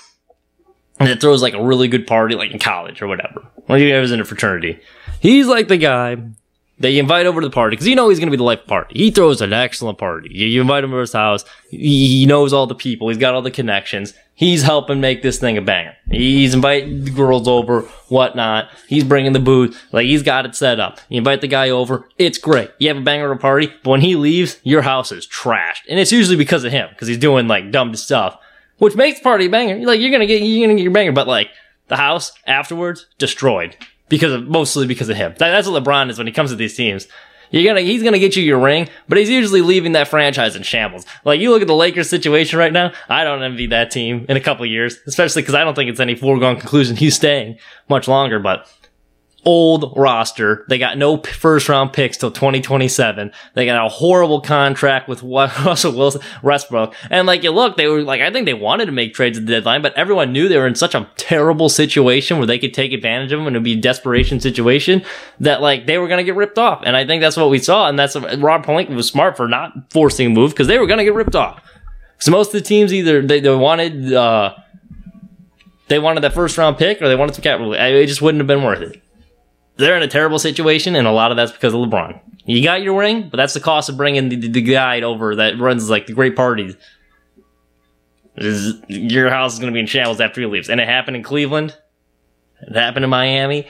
that 0.98 1.20
throws 1.20 1.42
like 1.42 1.54
a 1.54 1.62
really 1.62 1.88
good 1.88 2.06
party, 2.06 2.34
like 2.34 2.50
in 2.50 2.58
college 2.58 3.02
or 3.02 3.06
whatever. 3.06 3.46
When 3.66 3.80
he 3.80 3.92
was 3.92 4.12
in 4.12 4.20
a 4.20 4.24
fraternity, 4.24 4.80
he's 5.20 5.46
like 5.46 5.68
the 5.68 5.76
guy 5.76 6.16
that 6.80 6.90
you 6.90 7.00
invite 7.00 7.26
over 7.26 7.40
to 7.40 7.46
the 7.46 7.52
party 7.52 7.74
because 7.74 7.88
you 7.88 7.96
know 7.96 8.08
he's 8.08 8.18
going 8.18 8.28
to 8.28 8.30
be 8.30 8.36
the 8.36 8.44
life 8.44 8.66
party. 8.66 8.98
He 8.98 9.10
throws 9.10 9.40
an 9.40 9.52
excellent 9.52 9.98
party. 9.98 10.30
You, 10.32 10.46
you 10.46 10.60
invite 10.60 10.84
him 10.84 10.90
to 10.90 10.96
his 10.96 11.12
house. 11.12 11.44
He, 11.70 12.20
he 12.20 12.26
knows 12.26 12.52
all 12.52 12.66
the 12.66 12.74
people. 12.74 13.08
He's 13.08 13.18
got 13.18 13.34
all 13.34 13.42
the 13.42 13.50
connections. 13.50 14.14
He's 14.34 14.62
helping 14.62 15.00
make 15.00 15.22
this 15.22 15.40
thing 15.40 15.58
a 15.58 15.60
banger. 15.62 15.96
He's 16.08 16.54
inviting 16.54 17.04
the 17.04 17.10
girls 17.10 17.48
over, 17.48 17.82
whatnot. 18.08 18.70
He's 18.86 19.02
bringing 19.02 19.32
the 19.32 19.40
booze. 19.40 19.76
Like 19.90 20.06
he's 20.06 20.22
got 20.22 20.46
it 20.46 20.54
set 20.54 20.78
up. 20.78 21.00
You 21.08 21.18
invite 21.18 21.40
the 21.40 21.48
guy 21.48 21.70
over. 21.70 22.08
It's 22.18 22.38
great. 22.38 22.70
You 22.78 22.88
have 22.88 22.98
a 22.98 23.02
banger 23.02 23.32
of 23.32 23.38
a 23.38 23.40
party. 23.40 23.72
But 23.82 23.90
when 23.90 24.00
he 24.00 24.14
leaves, 24.14 24.60
your 24.62 24.82
house 24.82 25.10
is 25.10 25.26
trashed, 25.26 25.82
and 25.88 25.98
it's 25.98 26.12
usually 26.12 26.36
because 26.36 26.62
of 26.62 26.70
him 26.70 26.88
because 26.90 27.08
he's 27.08 27.18
doing 27.18 27.48
like 27.48 27.72
dumb 27.72 27.96
stuff, 27.96 28.38
which 28.78 28.96
makes 28.96 29.20
party 29.20 29.48
banger. 29.48 29.84
Like 29.86 30.00
you're 30.00 30.10
gonna 30.10 30.26
get 30.26 30.42
you're 30.42 30.66
gonna 30.66 30.76
get 30.76 30.82
your 30.82 30.92
banger, 30.92 31.12
but 31.12 31.28
like 31.28 31.48
the 31.88 31.96
house 31.96 32.32
afterwards 32.46 33.06
destroyed 33.18 33.76
because 34.08 34.32
of 34.32 34.46
mostly 34.48 34.86
because 34.86 35.08
of 35.08 35.16
him. 35.16 35.32
That, 35.38 35.50
that's 35.50 35.68
what 35.68 35.82
LeBron 35.82 36.10
is 36.10 36.18
when 36.18 36.26
he 36.26 36.32
comes 36.32 36.50
to 36.50 36.56
these 36.56 36.76
teams. 36.76 37.08
You're 37.50 37.64
gonna, 37.64 37.80
he's 37.80 38.02
gonna 38.02 38.18
get 38.18 38.36
you 38.36 38.42
your 38.42 38.58
ring, 38.58 38.88
but 39.08 39.16
he's 39.16 39.30
usually 39.30 39.62
leaving 39.62 39.92
that 39.92 40.08
franchise 40.08 40.54
in 40.54 40.62
shambles. 40.62 41.06
Like 41.24 41.40
you 41.40 41.50
look 41.50 41.62
at 41.62 41.68
the 41.68 41.74
Lakers 41.74 42.10
situation 42.10 42.58
right 42.58 42.72
now, 42.72 42.92
I 43.08 43.24
don't 43.24 43.42
envy 43.42 43.68
that 43.68 43.90
team 43.90 44.26
in 44.28 44.36
a 44.36 44.40
couple 44.40 44.66
years, 44.66 44.98
especially 45.06 45.42
because 45.42 45.54
I 45.54 45.64
don't 45.64 45.74
think 45.74 45.88
it's 45.88 46.00
any 46.00 46.14
foregone 46.14 46.56
conclusion 46.58 46.96
he's 46.96 47.16
staying 47.16 47.58
much 47.88 48.06
longer. 48.06 48.38
But 48.38 48.68
old 49.48 49.94
roster. 49.96 50.66
They 50.68 50.76
got 50.76 50.98
no 50.98 51.16
first 51.22 51.70
round 51.70 51.94
picks 51.94 52.18
till 52.18 52.30
2027. 52.30 53.32
They 53.54 53.64
got 53.64 53.82
a 53.82 53.88
horrible 53.88 54.42
contract 54.42 55.08
with 55.08 55.22
Russell 55.22 55.96
Wilson, 55.96 56.20
Westbrook. 56.42 56.94
And 57.08 57.26
like 57.26 57.42
you 57.42 57.50
look, 57.50 57.78
they 57.78 57.86
were 57.86 58.02
like, 58.02 58.20
I 58.20 58.30
think 58.30 58.44
they 58.44 58.52
wanted 58.52 58.84
to 58.84 58.92
make 58.92 59.14
trades 59.14 59.38
at 59.38 59.46
the 59.46 59.52
deadline, 59.52 59.80
but 59.80 59.96
everyone 59.96 60.34
knew 60.34 60.50
they 60.50 60.58
were 60.58 60.66
in 60.66 60.74
such 60.74 60.94
a 60.94 61.08
terrible 61.16 61.70
situation 61.70 62.36
where 62.36 62.46
they 62.46 62.58
could 62.58 62.74
take 62.74 62.92
advantage 62.92 63.32
of 63.32 63.40
them 63.40 63.46
and 63.46 63.56
it'd 63.56 63.64
be 63.64 63.72
a 63.72 63.80
desperation 63.80 64.38
situation 64.38 65.02
that 65.40 65.62
like 65.62 65.86
they 65.86 65.96
were 65.96 66.08
going 66.08 66.18
to 66.18 66.24
get 66.24 66.36
ripped 66.36 66.58
off. 66.58 66.82
And 66.84 66.94
I 66.94 67.06
think 67.06 67.22
that's 67.22 67.38
what 67.38 67.48
we 67.48 67.58
saw. 67.58 67.88
And 67.88 67.98
that's 67.98 68.16
Rob 68.16 68.66
Pelinka 68.66 68.94
was 68.94 69.08
smart 69.08 69.38
for 69.38 69.48
not 69.48 69.90
forcing 69.90 70.26
a 70.26 70.30
move 70.30 70.50
because 70.50 70.66
they 70.66 70.78
were 70.78 70.86
going 70.86 70.98
to 70.98 71.04
get 71.04 71.14
ripped 71.14 71.36
off. 71.36 71.62
So 72.18 72.32
most 72.32 72.48
of 72.48 72.52
the 72.52 72.68
teams 72.68 72.92
either 72.92 73.22
they, 73.22 73.40
they 73.40 73.54
wanted, 73.54 74.12
uh, 74.12 74.56
they 75.86 75.98
wanted 75.98 76.20
that 76.20 76.34
first 76.34 76.58
round 76.58 76.76
pick 76.76 77.00
or 77.00 77.08
they 77.08 77.16
wanted 77.16 77.34
some 77.34 77.42
capital. 77.42 77.72
It 77.72 78.06
just 78.06 78.20
wouldn't 78.20 78.40
have 78.40 78.46
been 78.46 78.62
worth 78.62 78.82
it 78.82 79.02
they're 79.78 79.96
in 79.96 80.02
a 80.02 80.08
terrible 80.08 80.38
situation, 80.38 80.96
and 80.96 81.06
a 81.06 81.12
lot 81.12 81.30
of 81.30 81.36
that's 81.36 81.52
because 81.52 81.72
of 81.72 81.80
LeBron. 81.80 82.20
You 82.44 82.62
got 82.62 82.82
your 82.82 82.98
ring, 82.98 83.28
but 83.30 83.36
that's 83.36 83.54
the 83.54 83.60
cost 83.60 83.88
of 83.88 83.96
bringing 83.96 84.28
the, 84.28 84.36
the, 84.36 84.48
the 84.48 84.62
guy 84.62 85.00
over 85.02 85.36
that 85.36 85.58
runs 85.58 85.88
like 85.88 86.06
the 86.06 86.12
great 86.12 86.34
parties. 86.34 86.76
Is 88.36 88.74
your 88.88 89.30
house 89.30 89.54
is 89.54 89.58
going 89.58 89.72
to 89.72 89.74
be 89.74 89.80
in 89.80 89.86
shambles 89.86 90.20
after 90.20 90.40
he 90.40 90.46
leaves, 90.46 90.68
and 90.68 90.80
it 90.80 90.88
happened 90.88 91.16
in 91.16 91.22
Cleveland. 91.22 91.76
It 92.62 92.74
happened 92.74 93.04
in 93.04 93.10
Miami. 93.10 93.68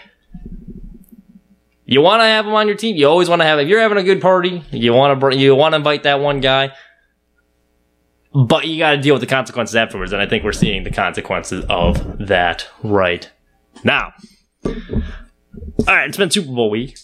You 1.85 2.03
want 2.03 2.21
to 2.21 2.25
have 2.25 2.47
him 2.47 2.55
on 2.55 2.69
your 2.69 2.77
team. 2.77 2.97
You 2.97 3.09
always 3.09 3.29
want 3.29 3.41
to 3.41 3.47
have. 3.47 3.59
If 3.59 3.69
you're 3.69 3.81
having 3.81 3.99
a 3.99 4.03
good 4.03 4.21
party, 4.21 4.62
you 4.71 4.93
want 4.93 5.21
to 5.21 5.37
you 5.37 5.55
want 5.55 5.73
to 5.73 5.77
invite 5.77 6.03
that 6.03 6.21
one 6.21 6.41
guy, 6.41 6.73
but 8.35 8.67
you 8.67 8.79
got 8.79 8.93
to 8.93 8.99
deal 8.99 9.15
with 9.15 9.23
the 9.23 9.27
consequences 9.27 9.75
afterwards. 9.75 10.12
And 10.12 10.21
I 10.21 10.27
think 10.27 10.45
we're 10.45 10.53
seeing 10.53 10.85
the 10.85 10.91
consequences 10.91 11.65
of 11.69 12.27
that 12.29 12.69
right 12.83 13.31
now. 13.85 14.12
All 15.87 15.95
right, 15.95 16.09
it's 16.09 16.19
been 16.19 16.31
Super 16.31 16.53
Bowl 16.53 16.71
week. 16.71 16.99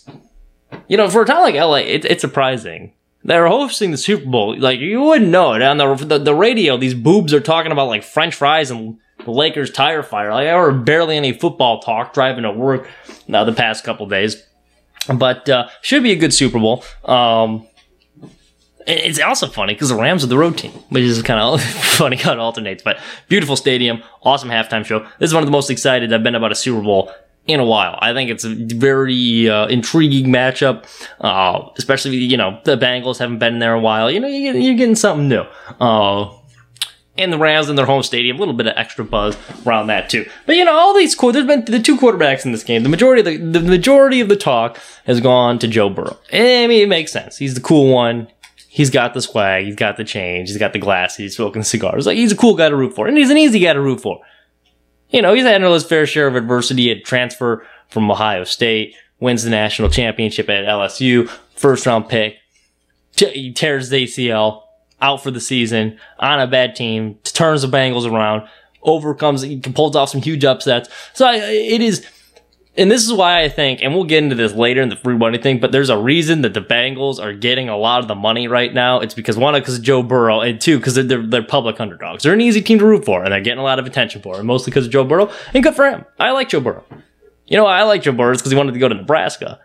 You 0.88 0.96
know, 0.96 1.08
for 1.08 1.22
a 1.22 1.26
town 1.26 1.42
like 1.42 1.54
LA, 1.54 1.76
it, 1.76 2.04
it's 2.04 2.20
surprising. 2.20 2.92
They're 3.22 3.46
hosting 3.46 3.90
the 3.90 3.96
Super 3.96 4.26
Bowl. 4.26 4.58
Like, 4.58 4.80
you 4.80 5.00
wouldn't 5.00 5.30
know 5.30 5.54
it. 5.54 5.62
On 5.62 5.76
the, 5.78 5.94
the, 5.94 6.18
the 6.18 6.34
radio, 6.34 6.76
these 6.76 6.92
boobs 6.92 7.32
are 7.32 7.40
talking 7.40 7.72
about, 7.72 7.88
like, 7.88 8.02
french 8.02 8.34
fries 8.34 8.70
and 8.70 8.98
the 9.24 9.30
Lakers 9.30 9.70
tire 9.70 10.02
fire. 10.02 10.32
Like, 10.32 10.46
there 10.46 10.58
were 10.60 10.72
barely 10.72 11.16
any 11.16 11.32
football 11.32 11.80
talk 11.80 12.12
driving 12.12 12.42
to 12.42 12.52
work 12.52 12.90
uh, 13.32 13.44
the 13.44 13.52
past 13.52 13.84
couple 13.84 14.06
days. 14.06 14.44
But, 15.14 15.48
uh, 15.48 15.68
should 15.80 16.02
be 16.02 16.12
a 16.12 16.16
good 16.16 16.34
Super 16.34 16.58
Bowl. 16.58 16.84
Um, 17.04 17.66
it's 18.86 19.20
also 19.20 19.46
funny 19.46 19.72
because 19.72 19.88
the 19.88 19.94
Rams 19.94 20.24
are 20.24 20.26
the 20.26 20.36
road 20.36 20.58
team, 20.58 20.72
which 20.90 21.04
is 21.04 21.22
kind 21.22 21.40
of 21.40 21.62
funny 21.62 22.16
how 22.16 22.32
it 22.32 22.38
alternates. 22.38 22.82
But 22.82 22.98
beautiful 23.28 23.56
stadium, 23.56 24.02
awesome 24.22 24.50
halftime 24.50 24.84
show. 24.84 25.06
This 25.18 25.30
is 25.30 25.34
one 25.34 25.42
of 25.42 25.46
the 25.46 25.52
most 25.52 25.70
excited 25.70 26.12
I've 26.12 26.22
been 26.22 26.34
about 26.34 26.52
a 26.52 26.56
Super 26.56 26.82
Bowl 26.82 27.10
in 27.46 27.60
a 27.60 27.64
while. 27.64 27.98
I 28.00 28.12
think 28.12 28.30
it's 28.30 28.44
a 28.44 28.54
very 28.54 29.48
uh, 29.48 29.66
intriguing 29.66 30.26
matchup, 30.26 30.84
uh, 31.20 31.68
especially 31.76 32.16
you 32.16 32.36
know 32.36 32.60
the 32.64 32.76
Bengals 32.76 33.18
haven't 33.18 33.38
been 33.38 33.58
there 33.58 33.74
a 33.74 33.80
while. 33.80 34.10
You 34.10 34.20
know 34.20 34.28
you're 34.28 34.52
getting, 34.52 34.62
you're 34.62 34.76
getting 34.76 34.94
something 34.94 35.28
new. 35.28 35.44
Uh, 35.80 36.30
and 37.16 37.32
the 37.32 37.38
Rams 37.38 37.68
in 37.68 37.76
their 37.76 37.86
home 37.86 38.02
stadium, 38.02 38.36
a 38.36 38.40
little 38.40 38.54
bit 38.54 38.66
of 38.66 38.74
extra 38.76 39.04
buzz 39.04 39.36
around 39.64 39.86
that 39.86 40.10
too. 40.10 40.28
But 40.46 40.56
you 40.56 40.64
know, 40.64 40.72
all 40.72 40.94
these 40.94 41.16
there's 41.16 41.46
been 41.46 41.64
the 41.64 41.80
two 41.80 41.96
quarterbacks 41.96 42.44
in 42.44 42.52
this 42.52 42.64
game. 42.64 42.82
The 42.82 42.88
majority 42.88 43.20
of 43.20 43.52
the, 43.52 43.60
the 43.60 43.68
majority 43.68 44.20
of 44.20 44.28
the 44.28 44.36
talk 44.36 44.78
has 45.06 45.20
gone 45.20 45.58
to 45.60 45.68
Joe 45.68 45.90
Burrow. 45.90 46.18
I 46.32 46.66
mean, 46.66 46.82
it 46.82 46.88
makes 46.88 47.12
sense. 47.12 47.36
He's 47.36 47.54
the 47.54 47.60
cool 47.60 47.92
one. 47.92 48.28
He's 48.68 48.90
got 48.90 49.14
the 49.14 49.22
swag. 49.22 49.66
He's 49.66 49.76
got 49.76 49.96
the 49.96 50.02
change. 50.02 50.48
He's 50.48 50.58
got 50.58 50.72
the 50.72 50.80
glasses. 50.80 51.18
He's 51.18 51.36
smoking 51.36 51.62
cigars. 51.62 52.06
Like 52.06 52.16
he's 52.16 52.32
a 52.32 52.36
cool 52.36 52.56
guy 52.56 52.68
to 52.68 52.74
root 52.74 52.94
for, 52.96 53.06
and 53.06 53.16
he's 53.16 53.30
an 53.30 53.36
easy 53.36 53.60
guy 53.60 53.72
to 53.72 53.80
root 53.80 54.00
for 54.00 54.20
you 55.14 55.22
know, 55.22 55.32
he's 55.32 55.44
had 55.44 55.62
his 55.62 55.84
fair 55.84 56.06
share 56.06 56.26
of 56.26 56.34
adversity 56.34 56.90
at 56.90 57.04
transfer 57.04 57.64
from 57.88 58.10
Ohio 58.10 58.42
State, 58.42 58.96
wins 59.20 59.44
the 59.44 59.50
national 59.50 59.88
championship 59.88 60.48
at 60.50 60.64
LSU, 60.64 61.28
first 61.54 61.86
round 61.86 62.08
pick, 62.08 62.38
he 63.16 63.52
tears 63.52 63.90
the 63.90 64.04
ACL, 64.04 64.62
out 65.00 65.22
for 65.22 65.30
the 65.30 65.40
season, 65.40 66.00
on 66.18 66.40
a 66.40 66.48
bad 66.48 66.74
team, 66.74 67.16
turns 67.22 67.62
the 67.62 67.68
Bengals 67.68 68.10
around, 68.10 68.48
overcomes, 68.82 69.42
he 69.42 69.60
pulls 69.60 69.94
off 69.94 70.08
some 70.08 70.20
huge 70.20 70.44
upsets. 70.44 70.88
So 71.12 71.26
I, 71.26 71.36
it 71.36 71.80
is, 71.80 72.04
and 72.76 72.90
this 72.90 73.04
is 73.04 73.12
why 73.12 73.42
I 73.42 73.48
think, 73.48 73.82
and 73.82 73.94
we'll 73.94 74.04
get 74.04 74.24
into 74.24 74.34
this 74.34 74.52
later 74.52 74.82
in 74.82 74.88
the 74.88 74.96
free 74.96 75.16
money 75.16 75.38
thing, 75.38 75.60
but 75.60 75.70
there's 75.70 75.90
a 75.90 75.98
reason 75.98 76.42
that 76.42 76.54
the 76.54 76.60
Bengals 76.60 77.22
are 77.22 77.32
getting 77.32 77.68
a 77.68 77.76
lot 77.76 78.00
of 78.00 78.08
the 78.08 78.16
money 78.16 78.48
right 78.48 78.74
now. 78.74 78.98
It's 78.98 79.14
because 79.14 79.36
one, 79.36 79.54
because 79.54 79.78
Joe 79.78 80.02
Burrow, 80.02 80.40
and 80.40 80.60
two, 80.60 80.78
because 80.78 80.94
they're, 80.96 81.04
they're, 81.04 81.24
they're 81.24 81.42
public 81.44 81.80
underdogs. 81.80 82.24
They're 82.24 82.32
an 82.32 82.40
easy 82.40 82.60
team 82.60 82.80
to 82.80 82.84
root 82.84 83.04
for, 83.04 83.22
and 83.22 83.32
they're 83.32 83.40
getting 83.40 83.60
a 83.60 83.64
lot 83.64 83.78
of 83.78 83.86
attention 83.86 84.22
for, 84.22 84.36
and 84.36 84.46
mostly 84.46 84.70
because 84.70 84.86
of 84.86 84.92
Joe 84.92 85.04
Burrow, 85.04 85.30
and 85.52 85.62
good 85.62 85.76
for 85.76 85.88
him. 85.88 86.04
I 86.18 86.32
like 86.32 86.48
Joe 86.48 86.60
Burrow. 86.60 86.84
You 87.46 87.56
know, 87.56 87.66
I 87.66 87.84
like 87.84 88.02
Joe 88.02 88.12
Burrow 88.12 88.34
because 88.34 88.50
he 88.50 88.56
wanted 88.56 88.72
to 88.72 88.80
go 88.80 88.88
to 88.88 88.94
Nebraska. 88.94 89.60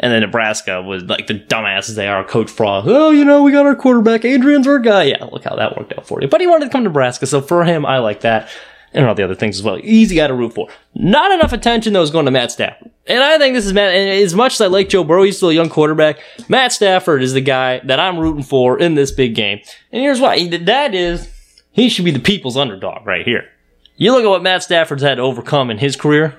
And 0.00 0.12
then 0.12 0.22
Nebraska 0.22 0.80
was 0.82 1.04
like 1.04 1.26
the 1.26 1.38
dumbasses 1.38 1.94
they 1.94 2.08
are, 2.08 2.24
Coach 2.24 2.50
Frost. 2.50 2.88
Oh, 2.88 3.10
you 3.10 3.24
know, 3.24 3.42
we 3.42 3.52
got 3.52 3.66
our 3.66 3.76
quarterback. 3.76 4.24
Adrian's 4.24 4.66
our 4.66 4.78
guy. 4.78 5.04
Yeah, 5.04 5.24
look 5.24 5.44
how 5.44 5.54
that 5.54 5.76
worked 5.76 5.92
out 5.92 6.06
for 6.06 6.20
you. 6.22 6.28
But 6.28 6.40
he 6.40 6.46
wanted 6.46 6.64
to 6.64 6.70
come 6.70 6.82
to 6.82 6.88
Nebraska, 6.88 7.26
so 7.26 7.40
for 7.42 7.64
him, 7.64 7.84
I 7.84 7.98
like 7.98 8.22
that 8.22 8.48
and 8.94 9.06
all 9.06 9.14
the 9.14 9.22
other 9.22 9.34
things 9.34 9.58
as 9.58 9.62
well. 9.62 9.78
Easy 9.82 10.16
guy 10.16 10.26
to 10.26 10.34
root 10.34 10.54
for. 10.54 10.68
Not 10.94 11.32
enough 11.32 11.52
attention 11.52 11.92
though 11.92 12.02
is 12.02 12.10
going 12.10 12.26
to 12.26 12.30
Matt 12.30 12.52
Stafford. 12.52 12.90
And 13.06 13.22
I 13.22 13.38
think 13.38 13.54
this 13.54 13.66
is 13.66 13.72
Matt, 13.72 13.94
and 13.94 14.10
as 14.10 14.34
much 14.34 14.54
as 14.54 14.60
I 14.60 14.66
like 14.68 14.88
Joe 14.88 15.02
Burrow, 15.02 15.24
he's 15.24 15.36
still 15.36 15.50
a 15.50 15.54
young 15.54 15.68
quarterback. 15.68 16.20
Matt 16.48 16.72
Stafford 16.72 17.22
is 17.22 17.32
the 17.32 17.40
guy 17.40 17.80
that 17.80 17.98
I'm 17.98 18.18
rooting 18.18 18.44
for 18.44 18.78
in 18.78 18.94
this 18.94 19.10
big 19.10 19.34
game. 19.34 19.60
And 19.90 20.02
here's 20.02 20.20
why. 20.20 20.48
That 20.48 20.94
is, 20.94 21.28
he 21.72 21.88
should 21.88 22.04
be 22.04 22.12
the 22.12 22.20
people's 22.20 22.56
underdog 22.56 23.04
right 23.04 23.26
here. 23.26 23.48
You 23.96 24.12
look 24.12 24.24
at 24.24 24.28
what 24.28 24.42
Matt 24.42 24.62
Stafford's 24.62 25.02
had 25.02 25.16
to 25.16 25.22
overcome 25.22 25.70
in 25.70 25.78
his 25.78 25.96
career. 25.96 26.38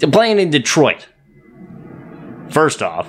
Playing 0.00 0.38
in 0.38 0.50
Detroit. 0.50 1.08
First 2.50 2.82
off, 2.82 3.06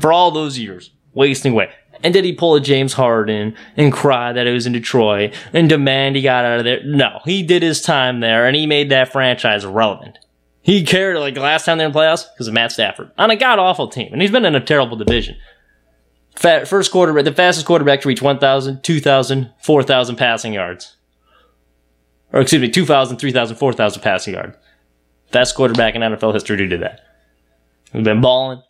for 0.00 0.12
all 0.12 0.30
those 0.30 0.58
years, 0.58 0.90
wasting 1.12 1.52
away. 1.52 1.70
And 2.02 2.14
did 2.14 2.24
he 2.24 2.32
pull 2.32 2.54
a 2.54 2.60
James 2.60 2.92
Harden 2.92 3.56
and 3.76 3.92
cry 3.92 4.32
that 4.32 4.46
it 4.46 4.52
was 4.52 4.66
in 4.66 4.72
Detroit 4.72 5.34
and 5.52 5.68
demand 5.68 6.16
he 6.16 6.22
got 6.22 6.44
out 6.44 6.58
of 6.58 6.64
there? 6.64 6.82
No, 6.84 7.20
he 7.24 7.42
did 7.42 7.62
his 7.62 7.80
time 7.80 8.20
there 8.20 8.46
and 8.46 8.54
he 8.54 8.66
made 8.66 8.90
that 8.90 9.12
franchise 9.12 9.66
relevant. 9.66 10.18
He 10.62 10.84
cared 10.84 11.16
like 11.18 11.36
last 11.36 11.64
time 11.64 11.78
they're 11.78 11.86
in 11.86 11.92
the 11.92 11.98
playoffs 11.98 12.26
because 12.32 12.46
of 12.46 12.54
Matt 12.54 12.72
Stafford 12.72 13.10
on 13.16 13.30
a 13.30 13.36
god 13.36 13.58
awful 13.58 13.88
team, 13.88 14.12
and 14.12 14.20
he's 14.20 14.30
been 14.30 14.44
in 14.44 14.54
a 14.54 14.60
terrible 14.60 14.96
division. 14.96 15.36
First 16.36 16.92
quarterback, 16.92 17.24
the 17.24 17.32
fastest 17.32 17.66
quarterback 17.66 18.02
to 18.02 18.08
reach 18.08 18.22
1,000, 18.22 18.84
2,000, 18.84 19.52
4,000 19.60 20.16
passing 20.16 20.52
yards. 20.52 20.96
Or 22.32 22.40
excuse 22.40 22.62
me, 22.62 22.68
2,000, 22.68 23.16
3,000, 23.16 23.56
4,000 23.56 24.02
passing 24.02 24.34
yards. 24.34 24.56
Fastest 25.32 25.56
quarterback 25.56 25.94
in 25.94 26.02
NFL 26.02 26.34
history 26.34 26.58
to 26.58 26.68
do 26.68 26.78
that. 26.78 27.00
He's 27.92 28.04
been 28.04 28.20
balling. 28.20 28.62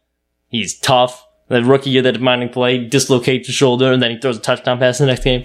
He's 0.49 0.79
tough. 0.79 1.27
The 1.49 1.65
rookie 1.65 1.91
year 1.91 2.03
that 2.03 2.21
Manning 2.21 2.51
play, 2.51 2.85
dislocates 2.85 3.47
his 3.47 3.57
shoulder 3.57 3.93
and 3.93 4.03
then 4.03 4.11
he 4.11 4.19
throws 4.19 4.37
a 4.37 4.41
touchdown 4.41 4.79
pass 4.79 5.01
in 5.01 5.07
the 5.07 5.13
next 5.13 5.25
game. 5.25 5.45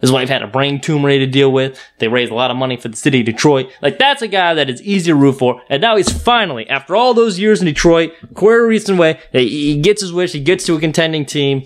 His 0.00 0.12
wife 0.12 0.28
had 0.28 0.42
a 0.42 0.46
brain 0.46 0.80
tumor 0.80 1.10
to 1.10 1.26
deal 1.26 1.50
with. 1.50 1.78
They 1.98 2.08
raised 2.08 2.30
a 2.30 2.34
lot 2.34 2.50
of 2.50 2.56
money 2.56 2.76
for 2.76 2.88
the 2.88 2.96
city 2.96 3.20
of 3.20 3.26
Detroit. 3.26 3.72
Like, 3.82 3.98
that's 3.98 4.22
a 4.22 4.28
guy 4.28 4.54
that 4.54 4.70
is 4.70 4.80
easy 4.82 5.10
to 5.10 5.16
root 5.16 5.38
for. 5.38 5.60
And 5.68 5.82
now 5.82 5.96
he's 5.96 6.10
finally, 6.10 6.68
after 6.68 6.94
all 6.94 7.14
those 7.14 7.38
years 7.38 7.60
in 7.60 7.66
Detroit, 7.66 8.12
queer 8.34 8.66
recent 8.66 8.98
way, 8.98 9.18
he 9.32 9.80
gets 9.80 10.00
his 10.00 10.12
wish, 10.12 10.32
he 10.32 10.40
gets 10.40 10.64
to 10.66 10.76
a 10.76 10.80
contending 10.80 11.26
team, 11.26 11.64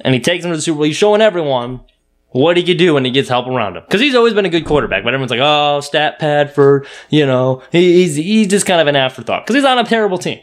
and 0.00 0.14
he 0.14 0.20
takes 0.20 0.44
them 0.44 0.52
to 0.52 0.56
the 0.56 0.62
Super 0.62 0.76
Bowl. 0.76 0.84
He's 0.84 0.96
showing 0.96 1.20
everyone 1.20 1.82
what 2.30 2.56
he 2.56 2.62
could 2.62 2.78
do 2.78 2.94
when 2.94 3.04
he 3.04 3.10
gets 3.10 3.28
help 3.28 3.46
around 3.46 3.76
him. 3.76 3.82
Cause 3.90 4.00
he's 4.00 4.14
always 4.14 4.32
been 4.32 4.46
a 4.46 4.50
good 4.50 4.64
quarterback, 4.64 5.04
but 5.04 5.12
everyone's 5.12 5.30
like, 5.30 5.40
oh, 5.42 5.80
stat 5.80 6.18
pad 6.18 6.54
for, 6.54 6.86
you 7.10 7.26
know, 7.26 7.62
he's, 7.70 8.16
he's 8.16 8.48
just 8.48 8.64
kind 8.64 8.80
of 8.80 8.86
an 8.86 8.96
afterthought. 8.96 9.46
Cause 9.46 9.54
he's 9.54 9.64
on 9.66 9.78
a 9.78 9.84
terrible 9.84 10.16
team. 10.16 10.40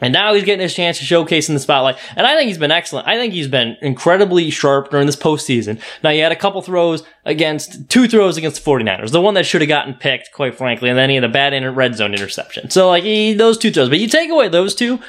And 0.00 0.12
now 0.12 0.34
he's 0.34 0.44
getting 0.44 0.62
his 0.62 0.74
chance 0.74 0.98
to 0.98 1.04
showcase 1.04 1.48
in 1.48 1.54
the 1.54 1.60
spotlight. 1.60 1.96
And 2.16 2.26
I 2.26 2.36
think 2.36 2.48
he's 2.48 2.58
been 2.58 2.70
excellent. 2.70 3.08
I 3.08 3.16
think 3.16 3.32
he's 3.32 3.48
been 3.48 3.76
incredibly 3.82 4.50
sharp 4.50 4.90
during 4.90 5.06
this 5.06 5.16
postseason. 5.16 5.80
Now, 6.02 6.10
he 6.10 6.18
had 6.18 6.32
a 6.32 6.36
couple 6.36 6.62
throws 6.62 7.02
against, 7.24 7.88
two 7.88 8.06
throws 8.06 8.36
against 8.36 8.64
the 8.64 8.70
49ers. 8.70 9.10
The 9.10 9.20
one 9.20 9.34
that 9.34 9.46
should 9.46 9.60
have 9.60 9.68
gotten 9.68 9.94
picked, 9.94 10.32
quite 10.32 10.54
frankly, 10.54 10.88
and 10.88 10.98
then 10.98 11.08
he 11.08 11.16
had 11.16 11.24
a 11.24 11.28
bad 11.28 11.52
inter- 11.52 11.72
red 11.72 11.96
zone 11.96 12.14
interception. 12.14 12.70
So, 12.70 12.88
like, 12.88 13.02
he, 13.02 13.34
those 13.34 13.58
two 13.58 13.70
throws. 13.70 13.88
But 13.88 13.98
you 13.98 14.08
take 14.08 14.30
away 14.30 14.48
those 14.48 14.74
two, 14.74 15.00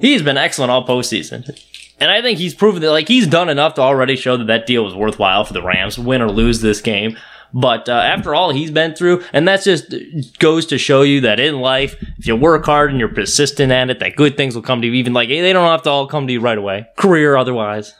he's 0.00 0.22
been 0.22 0.38
excellent 0.38 0.70
all 0.70 0.86
postseason. 0.86 1.48
And 1.98 2.10
I 2.10 2.22
think 2.22 2.38
he's 2.38 2.54
proven 2.54 2.80
that, 2.80 2.92
like, 2.92 3.08
he's 3.08 3.26
done 3.26 3.50
enough 3.50 3.74
to 3.74 3.82
already 3.82 4.16
show 4.16 4.38
that 4.38 4.46
that 4.46 4.66
deal 4.66 4.84
was 4.84 4.94
worthwhile 4.94 5.44
for 5.44 5.52
the 5.52 5.62
Rams, 5.62 5.98
win 5.98 6.22
or 6.22 6.30
lose 6.30 6.62
this 6.62 6.80
game. 6.80 7.18
But 7.52 7.88
uh, 7.88 7.92
after 7.92 8.34
all 8.34 8.52
he's 8.52 8.70
been 8.70 8.94
through, 8.94 9.24
and 9.32 9.46
that 9.48 9.62
just 9.62 9.94
goes 10.38 10.66
to 10.66 10.78
show 10.78 11.02
you 11.02 11.20
that 11.22 11.40
in 11.40 11.60
life, 11.60 11.96
if 12.18 12.26
you 12.26 12.36
work 12.36 12.64
hard 12.64 12.90
and 12.90 13.00
you're 13.00 13.08
persistent 13.08 13.72
at 13.72 13.90
it, 13.90 13.98
that 14.00 14.16
good 14.16 14.36
things 14.36 14.54
will 14.54 14.62
come 14.62 14.80
to 14.82 14.86
you. 14.86 14.94
Even 14.94 15.12
like 15.12 15.28
they 15.28 15.52
don't 15.52 15.66
have 15.66 15.82
to 15.82 15.90
all 15.90 16.06
come 16.06 16.26
to 16.26 16.32
you 16.32 16.40
right 16.40 16.58
away, 16.58 16.86
career 16.96 17.36
otherwise. 17.36 17.94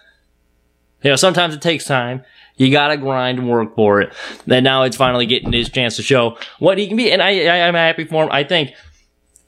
You 1.03 1.11
know, 1.11 1.17
sometimes 1.17 1.55
it 1.55 1.63
takes 1.63 1.85
time. 1.85 2.23
You 2.57 2.71
gotta 2.71 2.97
grind 2.99 3.39
and 3.39 3.49
work 3.49 3.75
for 3.75 4.03
it. 4.03 4.13
And 4.47 4.65
now 4.65 4.83
it's 4.83 4.97
finally 4.97 5.27
getting 5.27 5.53
his 5.53 5.71
chance 5.71 5.97
to 5.97 6.03
show 6.03 6.37
what 6.59 6.77
he 6.77 6.87
can 6.87 6.97
be. 6.97 7.11
And 7.11 7.23
I, 7.23 7.29
I 7.29 7.57
am 7.57 7.75
happy 7.75 8.05
for 8.05 8.25
him. 8.25 8.31
I 8.31 8.45
think, 8.45 8.73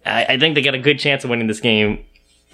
I, 0.06 0.24
I 0.24 0.38
think 0.38 0.54
they 0.54 0.62
got 0.62 0.74
a 0.74 0.78
good 0.78 0.98
chance 0.98 1.22
of 1.22 1.28
winning 1.28 1.46
this 1.46 1.60
game 1.60 2.04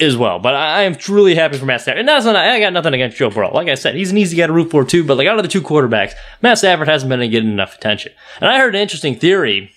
as 0.01 0.17
well. 0.17 0.39
But 0.39 0.55
I, 0.55 0.79
I 0.79 0.83
am 0.83 0.95
truly 0.95 1.35
happy 1.35 1.59
for 1.59 1.67
Matt 1.67 1.81
Stafford. 1.81 2.01
And 2.01 2.09
that's 2.09 2.25
not, 2.25 2.37
I 2.37 2.61
got 2.61 2.73
nothing 2.73 2.95
against 2.95 3.17
Joe 3.17 3.31
Burrow. 3.31 3.53
Like 3.53 3.69
I 3.69 3.75
said, 3.75 3.95
he's 3.95 4.11
an 4.11 4.19
easy 4.19 4.37
guy 4.37 4.47
to 4.47 4.53
root 4.53 4.71
for 4.71 4.85
too. 4.85 5.05
But 5.05 5.17
like 5.17 5.27
out 5.27 5.39
of 5.39 5.43
the 5.43 5.49
two 5.49 5.63
quarterbacks, 5.63 6.13
Matt 6.43 6.59
Stafford 6.59 6.89
hasn't 6.89 7.09
been 7.09 7.31
getting 7.31 7.51
enough 7.51 7.77
attention. 7.77 8.13
And 8.41 8.51
I 8.51 8.59
heard 8.59 8.75
an 8.75 8.81
interesting 8.81 9.17
theory 9.17 9.73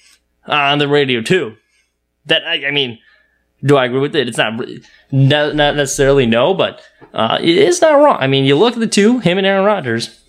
on 0.45 0.79
the 0.79 0.87
radio 0.87 1.21
too. 1.21 1.55
That 2.25 2.45
I, 2.45 2.67
I 2.67 2.71
mean, 2.71 2.99
do 3.63 3.77
I 3.77 3.85
agree 3.85 3.99
with 3.99 4.15
it? 4.15 4.27
It's 4.27 4.37
not 4.37 4.59
not 5.11 5.75
necessarily 5.75 6.25
no, 6.25 6.53
but 6.53 6.81
uh, 7.13 7.39
it's 7.41 7.81
not 7.81 7.93
wrong. 7.93 8.17
I 8.19 8.27
mean, 8.27 8.45
you 8.45 8.55
look 8.55 8.73
at 8.73 8.79
the 8.79 8.87
two, 8.87 9.19
him 9.19 9.37
and 9.37 9.47
Aaron 9.47 9.65
Rodgers, 9.65 10.19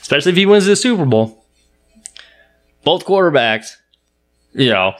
especially 0.00 0.32
if 0.32 0.36
he 0.36 0.46
wins 0.46 0.66
the 0.66 0.76
Super 0.76 1.04
Bowl. 1.04 1.44
Both 2.84 3.04
quarterbacks, 3.04 3.76
you 4.52 4.70
know, 4.70 4.94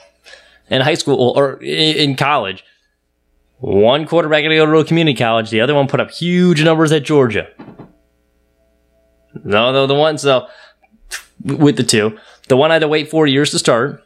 in 0.69 0.81
high 0.81 0.95
school 0.95 1.33
or 1.35 1.61
in 1.63 2.15
college, 2.15 2.63
one 3.59 4.05
quarterback 4.05 4.41
going 4.43 4.51
to 4.51 4.55
go 4.55 4.65
to 4.65 4.77
a 4.77 4.85
community 4.85 5.17
college. 5.17 5.49
The 5.49 5.61
other 5.61 5.73
one 5.73 5.87
put 5.87 5.99
up 5.99 6.11
huge 6.11 6.63
numbers 6.63 6.91
at 6.91 7.03
Georgia. 7.03 7.47
No, 9.43 9.73
the, 9.73 9.87
the 9.87 9.95
one, 9.95 10.17
so 10.17 10.47
with 11.43 11.77
the 11.77 11.83
two, 11.83 12.17
the 12.47 12.57
one 12.57 12.71
had 12.71 12.79
to 12.79 12.87
wait 12.87 13.09
four 13.09 13.27
years 13.27 13.51
to 13.51 13.59
start. 13.59 14.03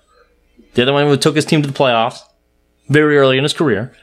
The 0.74 0.84
other 0.84 0.94
one 0.94 1.20
took 1.20 1.36
his 1.36 1.46
team 1.46 1.62
to 1.62 1.68
the 1.68 1.78
playoffs 1.78 2.20
very 2.88 3.18
early 3.18 3.38
in 3.38 3.44
his 3.44 3.54
career. 3.54 3.94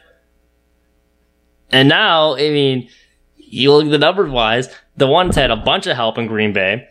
And 1.71 1.89
now, 1.89 2.35
I 2.35 2.51
mean, 2.51 2.89
you 3.37 3.73
look 3.73 3.87
at 3.87 3.91
the 3.91 3.99
numbers 3.99 4.31
wise, 4.31 4.69
the 4.97 5.07
one's 5.07 5.37
had 5.37 5.51
a 5.51 5.57
bunch 5.57 5.87
of 5.87 5.97
help 5.97 6.19
in 6.19 6.27
Green 6.27 6.53
Bay, 6.53 6.89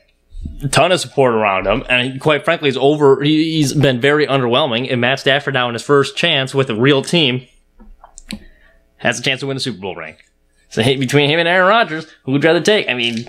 a 0.63 0.67
ton 0.67 0.91
of 0.91 1.00
support 1.00 1.34
around 1.34 1.67
him, 1.67 1.84
and 1.89 2.20
quite 2.22 2.46
frankly, 2.46 2.70
he's 2.70 2.78
over. 2.78 3.22
He's 3.24 3.74
been 3.74 4.00
very 4.00 4.28
underwhelming. 4.28 4.91
And 4.91 5.02
Matt 5.02 5.20
Stafford 5.20 5.54
now 5.54 5.67
in 5.67 5.74
his 5.74 5.84
first 5.84 6.15
chance 6.15 6.54
with 6.54 6.70
a 6.70 6.76
real 6.76 7.02
team 7.02 7.48
has 8.97 9.19
a 9.19 9.23
chance 9.23 9.41
to 9.41 9.47
win 9.47 9.55
the 9.55 9.62
Super 9.62 9.79
Bowl 9.79 9.95
ring. 9.95 10.15
So 10.69 10.83
between 10.83 11.29
him 11.29 11.39
and 11.39 11.47
Aaron 11.47 11.67
Rodgers, 11.67 12.07
who 12.23 12.33
would 12.33 12.43
rather 12.43 12.62
take? 12.62 12.89
I 12.89 12.93
mean, 12.93 13.25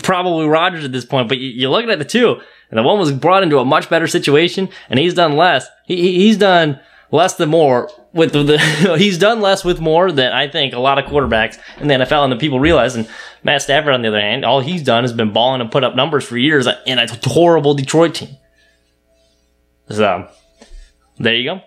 probably 0.00 0.46
Rodgers 0.46 0.84
at 0.84 0.92
this 0.92 1.04
point, 1.04 1.28
but 1.28 1.38
you're 1.38 1.70
looking 1.70 1.90
at 1.90 1.98
the 1.98 2.04
two, 2.04 2.40
and 2.70 2.78
the 2.78 2.82
one 2.82 2.98
was 2.98 3.12
brought 3.12 3.42
into 3.42 3.58
a 3.58 3.64
much 3.64 3.88
better 3.88 4.06
situation, 4.06 4.68
and 4.90 4.98
he's 4.98 5.14
done 5.14 5.36
less. 5.36 5.66
He, 5.86 6.16
he's 6.16 6.36
done 6.36 6.80
less 7.10 7.34
than 7.36 7.48
more 7.48 7.90
with 8.12 8.32
the, 8.32 8.42
the 8.42 8.58
he's 8.98 9.18
done 9.18 9.40
less 9.40 9.64
with 9.64 9.80
more 9.80 10.10
than 10.10 10.32
I 10.32 10.48
think 10.48 10.74
a 10.74 10.80
lot 10.80 10.98
of 10.98 11.04
quarterbacks 11.06 11.58
in 11.80 11.88
the 11.88 11.94
NFL 11.94 12.24
and 12.24 12.32
the 12.32 12.36
people 12.36 12.60
realize. 12.60 12.96
And 12.96 13.08
Matt 13.44 13.62
Stafford, 13.62 13.94
on 13.94 14.02
the 14.02 14.08
other 14.08 14.20
hand, 14.20 14.44
all 14.44 14.60
he's 14.60 14.82
done 14.82 15.04
has 15.04 15.12
been 15.12 15.32
balling 15.32 15.60
and 15.60 15.70
put 15.70 15.84
up 15.84 15.94
numbers 15.94 16.24
for 16.24 16.36
years 16.36 16.66
in 16.86 16.98
a 16.98 17.06
horrible 17.24 17.74
Detroit 17.74 18.14
team. 18.14 18.36
So 19.88 20.28
there 21.18 21.34
you 21.34 21.44
go. 21.44 21.60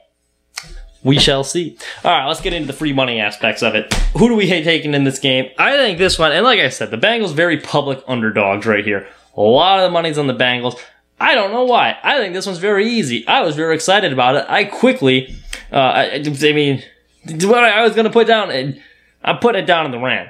We 1.03 1.17
shall 1.17 1.43
see. 1.43 1.77
All 2.03 2.11
right, 2.11 2.27
let's 2.27 2.41
get 2.41 2.53
into 2.53 2.67
the 2.67 2.73
free 2.73 2.91
money 2.91 3.19
aspects 3.19 3.63
of 3.63 3.73
it. 3.75 3.93
Who 4.17 4.27
do 4.27 4.35
we 4.35 4.47
hate 4.47 4.63
taking 4.65 4.93
in 4.93 5.05
this 5.05 5.19
game? 5.19 5.49
I 5.57 5.77
think 5.77 5.97
this 5.97 6.19
one, 6.19 6.31
and 6.31 6.43
like 6.43 6.59
I 6.59 6.69
said, 6.69 6.91
the 6.91 6.97
Bengals 6.97 7.33
very 7.33 7.57
public 7.57 8.03
underdogs 8.07 8.65
right 8.65 8.83
here. 8.83 9.07
A 9.37 9.41
lot 9.41 9.79
of 9.79 9.89
the 9.89 9.91
money's 9.91 10.17
on 10.17 10.27
the 10.27 10.35
Bengals. 10.35 10.77
I 11.19 11.35
don't 11.35 11.51
know 11.51 11.63
why. 11.63 11.97
I 12.03 12.17
think 12.17 12.33
this 12.33 12.45
one's 12.45 12.59
very 12.59 12.87
easy. 12.87 13.25
I 13.27 13.41
was 13.41 13.55
very 13.55 13.75
excited 13.75 14.11
about 14.11 14.35
it. 14.35 14.45
I 14.49 14.65
quickly, 14.65 15.35
uh, 15.71 15.75
I, 15.75 16.15
I 16.15 16.53
mean, 16.53 16.83
what 17.25 17.63
I 17.63 17.81
was 17.83 17.93
going 17.93 18.05
to 18.05 18.11
put 18.11 18.27
down, 18.27 18.51
and 18.51 18.81
I 19.23 19.33
put 19.33 19.55
it 19.55 19.65
down 19.65 19.85
in 19.85 19.91
the 19.91 19.99
Ram. 19.99 20.29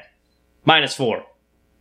Minus 0.66 0.94
four. 0.94 1.24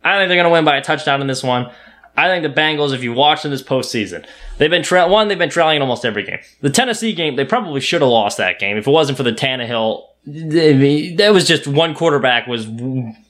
I 0.03 0.17
think 0.17 0.29
they're 0.29 0.37
going 0.37 0.45
to 0.45 0.51
win 0.51 0.65
by 0.65 0.77
a 0.77 0.83
touchdown 0.83 1.21
in 1.21 1.27
this 1.27 1.43
one. 1.43 1.71
I 2.17 2.27
think 2.27 2.43
the 2.43 2.61
Bengals, 2.61 2.93
if 2.93 3.03
you 3.03 3.13
watch 3.13 3.43
them 3.43 3.51
this 3.51 3.63
postseason, 3.63 4.25
they've 4.57 4.69
been 4.69 4.83
tra- 4.83 5.07
one, 5.07 5.27
they've 5.27 5.37
been 5.37 5.49
trailing 5.49 5.77
in 5.77 5.81
almost 5.81 6.05
every 6.05 6.23
game. 6.23 6.39
The 6.61 6.69
Tennessee 6.69 7.13
game, 7.13 7.35
they 7.35 7.45
probably 7.45 7.81
should 7.81 8.01
have 8.01 8.09
lost 8.09 8.37
that 8.37 8.59
game 8.59 8.77
if 8.77 8.87
it 8.87 8.91
wasn't 8.91 9.17
for 9.17 9.23
the 9.23 9.31
Tannehill. 9.31 10.03
Mean, 10.25 11.15
that 11.15 11.33
was 11.33 11.47
just 11.47 11.65
one 11.65 11.95
quarterback 11.95 12.45
was 12.45 12.67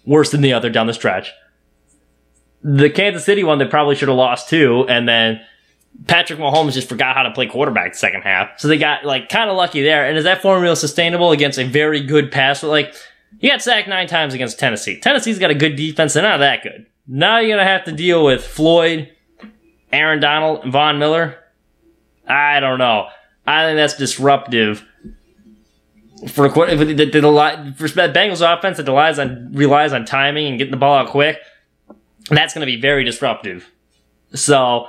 worse 0.06 0.32
than 0.32 0.42
the 0.42 0.54
other 0.54 0.70
down 0.70 0.88
the 0.88 0.94
stretch. 0.94 1.32
The 2.64 2.90
Kansas 2.90 3.24
City 3.24 3.44
one, 3.44 3.58
they 3.58 3.66
probably 3.66 3.96
should 3.96 4.10
have 4.10 4.18
lost 4.18 4.50
too, 4.50 4.86
and 4.90 5.08
then 5.08 5.40
Patrick 6.08 6.40
Mahomes 6.40 6.74
just 6.74 6.90
forgot 6.90 7.16
how 7.16 7.24
to 7.24 7.32
play 7.32 7.48
quarterback 7.48 7.94
the 7.94 7.98
second 7.98 8.22
half. 8.22 8.60
So 8.60 8.68
they 8.68 8.78
got 8.78 9.06
like 9.06 9.30
kind 9.30 9.50
of 9.50 9.58
lucky 9.58 9.82
there. 9.82 10.06
And 10.06 10.18
is 10.18 10.24
that 10.24 10.42
formula 10.42 10.76
sustainable 10.76 11.32
against 11.32 11.60
a 11.60 11.66
very 11.66 12.02
good 12.02 12.32
pass? 12.32 12.64
Like, 12.64 12.94
you 13.40 13.50
got 13.50 13.62
sacked 13.62 13.88
nine 13.88 14.08
times 14.08 14.34
against 14.34 14.60
Tennessee. 14.60 15.00
Tennessee's 15.00 15.40
got 15.40 15.52
a 15.52 15.56
good 15.56 15.76
defense. 15.76 16.14
They're 16.14 16.24
not 16.24 16.38
that 16.38 16.64
good. 16.64 16.86
Now 17.12 17.40
you're 17.40 17.58
going 17.58 17.66
to 17.66 17.72
have 17.72 17.86
to 17.86 17.92
deal 17.92 18.24
with 18.24 18.46
Floyd, 18.46 19.10
Aaron 19.92 20.20
Donald, 20.20 20.72
Von 20.72 21.00
Miller. 21.00 21.38
I 22.28 22.60
don't 22.60 22.78
know. 22.78 23.08
I 23.48 23.66
think 23.66 23.78
that's 23.78 23.98
disruptive 23.98 24.86
for 26.28 26.48
the, 26.50 26.76
the, 26.76 26.86
the, 26.86 27.06
the 27.06 27.74
for 27.76 27.88
Bengals 27.88 28.58
offense 28.58 28.78
that 28.78 28.86
relies 28.86 29.18
on 29.18 29.52
relies 29.54 29.92
on 29.92 30.06
timing 30.06 30.46
and 30.46 30.60
getting 30.60 30.72
the 30.72 30.78
ball 30.78 31.00
out 31.00 31.10
quick. 31.10 31.40
That's 32.30 32.54
going 32.54 32.62
to 32.62 32.72
be 32.72 32.80
very 32.80 33.04
disruptive. 33.04 33.68
So 34.36 34.88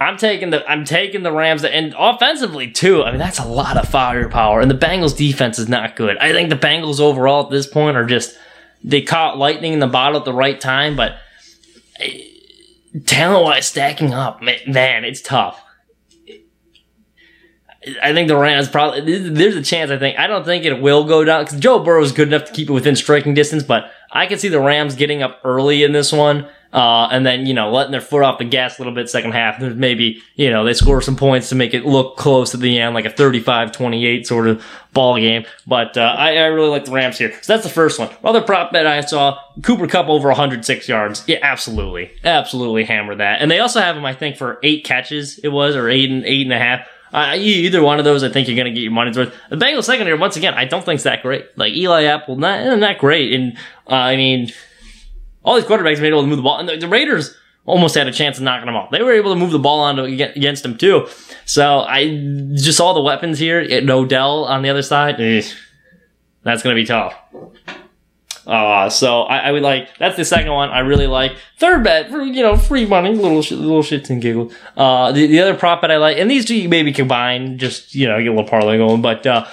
I'm 0.00 0.16
taking 0.16 0.50
the 0.50 0.68
I'm 0.68 0.84
taking 0.84 1.22
the 1.22 1.30
Rams 1.30 1.62
and 1.62 1.94
offensively 1.96 2.72
too. 2.72 3.04
I 3.04 3.10
mean 3.10 3.20
that's 3.20 3.38
a 3.38 3.46
lot 3.46 3.76
of 3.76 3.88
firepower, 3.88 4.60
and 4.60 4.68
the 4.68 4.74
Bengals 4.74 5.16
defense 5.16 5.60
is 5.60 5.68
not 5.68 5.94
good. 5.94 6.16
I 6.18 6.32
think 6.32 6.50
the 6.50 6.56
Bengals 6.56 6.98
overall 6.98 7.44
at 7.44 7.50
this 7.50 7.68
point 7.68 7.96
are 7.96 8.04
just 8.04 8.36
they 8.82 9.02
caught 9.02 9.38
lightning 9.38 9.74
in 9.74 9.78
the 9.78 9.86
bottle 9.86 10.18
at 10.18 10.24
the 10.24 10.32
right 10.32 10.60
time, 10.60 10.96
but 10.96 11.18
talent 13.04 13.44
wise, 13.44 13.66
stacking 13.66 14.12
up, 14.14 14.42
man, 14.42 15.04
it's 15.04 15.20
tough. 15.20 15.62
I 18.02 18.12
think 18.12 18.26
the 18.26 18.36
Rams 18.36 18.68
probably 18.68 19.28
there's 19.28 19.54
a 19.54 19.62
chance. 19.62 19.92
I 19.92 19.98
think 19.98 20.18
I 20.18 20.26
don't 20.26 20.44
think 20.44 20.64
it 20.64 20.80
will 20.82 21.04
go 21.04 21.22
down 21.22 21.44
because 21.44 21.60
Joe 21.60 21.78
Burrow 21.78 22.02
is 22.02 22.10
good 22.10 22.28
enough 22.28 22.46
to 22.46 22.52
keep 22.52 22.68
it 22.68 22.72
within 22.72 22.96
striking 22.96 23.32
distance, 23.32 23.62
but 23.62 23.90
I 24.10 24.26
can 24.26 24.38
see 24.38 24.48
the 24.48 24.60
Rams 24.60 24.96
getting 24.96 25.22
up 25.22 25.40
early 25.44 25.84
in 25.84 25.92
this 25.92 26.12
one 26.12 26.48
uh, 26.76 27.08
and 27.10 27.24
then, 27.24 27.46
you 27.46 27.54
know, 27.54 27.70
letting 27.72 27.90
their 27.90 28.02
foot 28.02 28.22
off 28.22 28.36
the 28.38 28.44
gas 28.44 28.76
a 28.78 28.82
little 28.82 28.92
bit 28.92 29.08
second 29.08 29.32
half. 29.32 29.58
Maybe, 29.58 30.22
you 30.34 30.50
know, 30.50 30.62
they 30.62 30.74
score 30.74 31.00
some 31.00 31.16
points 31.16 31.48
to 31.48 31.54
make 31.54 31.72
it 31.72 31.86
look 31.86 32.18
close 32.18 32.52
at 32.52 32.60
the 32.60 32.78
end, 32.78 32.94
like 32.94 33.06
a 33.06 33.10
35-28 33.10 34.26
sort 34.26 34.46
of 34.46 34.62
ball 34.92 35.16
game. 35.16 35.46
But, 35.66 35.96
uh, 35.96 36.14
I, 36.18 36.36
I 36.36 36.44
really 36.48 36.68
like 36.68 36.84
the 36.84 36.90
Rams 36.90 37.16
here. 37.16 37.32
So 37.40 37.54
that's 37.54 37.64
the 37.64 37.72
first 37.72 37.98
one. 37.98 38.10
Other 38.22 38.42
prop 38.42 38.72
bet 38.72 38.86
I 38.86 39.00
saw, 39.00 39.38
Cooper 39.62 39.86
Kupp 39.86 40.08
over 40.08 40.28
106 40.28 40.86
yards. 40.86 41.24
Yeah, 41.26 41.38
absolutely. 41.40 42.10
Absolutely 42.22 42.84
hammer 42.84 43.14
that. 43.14 43.40
And 43.40 43.50
they 43.50 43.60
also 43.60 43.80
have 43.80 43.96
him, 43.96 44.04
I 44.04 44.12
think, 44.12 44.36
for 44.36 44.58
eight 44.62 44.84
catches 44.84 45.38
it 45.38 45.48
was, 45.48 45.76
or 45.76 45.88
eight 45.88 46.10
and 46.10 46.26
eight 46.26 46.42
and 46.42 46.52
a 46.52 46.58
half. 46.58 46.86
Uh, 47.10 47.36
either 47.36 47.82
one 47.82 47.98
of 47.98 48.04
those, 48.04 48.22
I 48.22 48.28
think 48.28 48.48
you're 48.48 48.56
going 48.56 48.66
to 48.66 48.72
get 48.72 48.82
your 48.82 48.92
money's 48.92 49.16
worth. 49.16 49.34
The 49.48 49.56
Bengals 49.56 49.84
secondary, 49.84 50.18
once 50.18 50.36
again, 50.36 50.52
I 50.52 50.66
don't 50.66 50.84
think 50.84 50.96
it's 50.96 51.04
that 51.04 51.22
great. 51.22 51.56
Like 51.56 51.72
Eli 51.72 52.04
Apple, 52.04 52.36
not 52.36 52.78
not 52.78 52.98
great. 52.98 53.32
And 53.32 53.56
uh, 53.88 53.94
I 53.94 54.16
mean, 54.16 54.52
all 55.46 55.54
these 55.54 55.64
quarterbacks 55.64 55.96
been 55.96 56.06
able 56.06 56.22
to 56.22 56.26
move 56.26 56.36
the 56.36 56.42
ball, 56.42 56.58
and 56.58 56.68
the, 56.68 56.76
the 56.76 56.88
Raiders 56.88 57.34
almost 57.64 57.94
had 57.94 58.06
a 58.06 58.12
chance 58.12 58.36
of 58.36 58.42
knocking 58.42 58.66
them 58.66 58.76
off. 58.76 58.90
They 58.90 59.02
were 59.02 59.12
able 59.12 59.32
to 59.32 59.38
move 59.38 59.52
the 59.52 59.58
ball 59.58 59.80
on 59.80 59.98
against 59.98 60.62
them 60.62 60.76
too. 60.76 61.08
So 61.44 61.80
I 61.80 62.08
just 62.54 62.76
saw 62.76 62.92
the 62.92 63.00
weapons 63.00 63.38
here. 63.38 63.60
It, 63.60 63.88
Odell 63.88 64.44
on 64.44 64.62
the 64.62 64.68
other 64.68 64.82
side. 64.82 65.20
Eh, 65.20 65.42
that's 66.42 66.62
gonna 66.62 66.74
be 66.74 66.84
tough. 66.84 67.14
Uh, 68.46 68.88
so 68.88 69.22
I, 69.22 69.38
I, 69.38 69.50
would 69.50 69.64
like 69.64 69.98
that's 69.98 70.16
the 70.16 70.24
second 70.24 70.52
one 70.52 70.70
I 70.70 70.80
really 70.80 71.08
like. 71.08 71.32
Third 71.58 71.82
bet 71.82 72.10
for 72.10 72.22
you 72.22 72.42
know 72.42 72.56
free 72.56 72.86
money, 72.86 73.12
little 73.12 73.38
little 73.38 73.82
shits 73.82 74.10
and 74.10 74.22
giggles. 74.22 74.54
Uh, 74.76 75.10
the, 75.10 75.26
the 75.26 75.40
other 75.40 75.54
prop 75.54 75.80
bet 75.80 75.90
I 75.90 75.96
like, 75.96 76.18
and 76.18 76.30
these 76.30 76.44
two 76.44 76.54
you 76.54 76.68
maybe 76.68 76.92
combine, 76.92 77.58
just 77.58 77.94
you 77.94 78.06
know 78.06 78.18
get 78.18 78.28
a 78.28 78.30
little 78.30 78.48
parlay 78.48 78.78
going. 78.78 79.02
But 79.02 79.26
uh, 79.26 79.46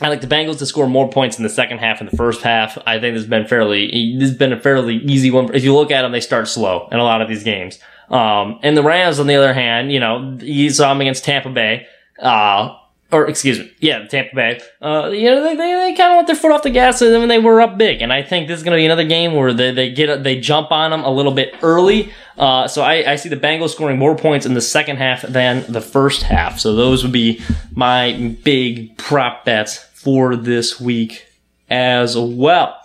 I 0.00 0.08
like 0.08 0.20
the 0.20 0.26
Bengals 0.26 0.58
to 0.58 0.66
score 0.66 0.86
more 0.86 1.08
points 1.08 1.38
in 1.38 1.42
the 1.42 1.48
second 1.48 1.78
half 1.78 2.00
and 2.00 2.10
the 2.10 2.16
first 2.16 2.42
half. 2.42 2.76
I 2.86 3.00
think 3.00 3.14
this 3.14 3.22
has 3.22 3.30
been 3.30 3.46
fairly, 3.46 4.16
this 4.18 4.28
has 4.28 4.38
been 4.38 4.52
a 4.52 4.60
fairly 4.60 4.96
easy 4.96 5.30
one. 5.30 5.54
If 5.54 5.64
you 5.64 5.74
look 5.74 5.90
at 5.90 6.02
them, 6.02 6.12
they 6.12 6.20
start 6.20 6.48
slow 6.48 6.88
in 6.92 6.98
a 6.98 7.04
lot 7.04 7.22
of 7.22 7.28
these 7.28 7.42
games. 7.42 7.78
Um, 8.10 8.60
and 8.62 8.76
the 8.76 8.82
Rams, 8.82 9.18
on 9.18 9.26
the 9.26 9.36
other 9.36 9.54
hand, 9.54 9.90
you 9.90 9.98
know, 9.98 10.36
you 10.40 10.70
saw 10.70 10.90
them 10.90 11.00
against 11.00 11.24
Tampa 11.24 11.48
Bay. 11.48 11.86
Uh, 12.18 12.76
or 13.12 13.28
excuse 13.28 13.58
me, 13.58 13.72
yeah, 13.78 14.00
the 14.00 14.08
Tampa 14.08 14.34
Bay. 14.34 14.60
Uh, 14.82 15.10
you 15.12 15.26
know, 15.26 15.42
they, 15.42 15.54
they, 15.54 15.74
they 15.74 15.94
kind 15.94 16.12
of 16.12 16.16
let 16.16 16.26
their 16.26 16.34
foot 16.34 16.50
off 16.50 16.62
the 16.62 16.70
gas 16.70 17.00
when 17.00 17.28
they 17.28 17.38
were 17.38 17.60
up 17.60 17.78
big, 17.78 18.02
and 18.02 18.12
I 18.12 18.22
think 18.22 18.48
this 18.48 18.58
is 18.58 18.64
going 18.64 18.76
to 18.76 18.80
be 18.80 18.84
another 18.84 19.04
game 19.04 19.34
where 19.34 19.52
they, 19.52 19.72
they 19.72 19.92
get 19.92 20.24
they 20.24 20.40
jump 20.40 20.72
on 20.72 20.90
them 20.90 21.04
a 21.04 21.10
little 21.10 21.32
bit 21.32 21.54
early. 21.62 22.12
Uh, 22.36 22.66
so 22.68 22.82
I, 22.82 23.12
I 23.12 23.16
see 23.16 23.28
the 23.28 23.36
Bengals 23.36 23.70
scoring 23.70 23.98
more 23.98 24.16
points 24.16 24.44
in 24.44 24.54
the 24.54 24.60
second 24.60 24.96
half 24.96 25.22
than 25.22 25.64
the 25.70 25.80
first 25.80 26.22
half. 26.22 26.58
So 26.58 26.74
those 26.74 27.02
would 27.02 27.12
be 27.12 27.40
my 27.72 28.36
big 28.42 28.98
prop 28.98 29.44
bets 29.44 29.78
for 29.78 30.36
this 30.36 30.80
week 30.80 31.26
as 31.70 32.16
well. 32.18 32.76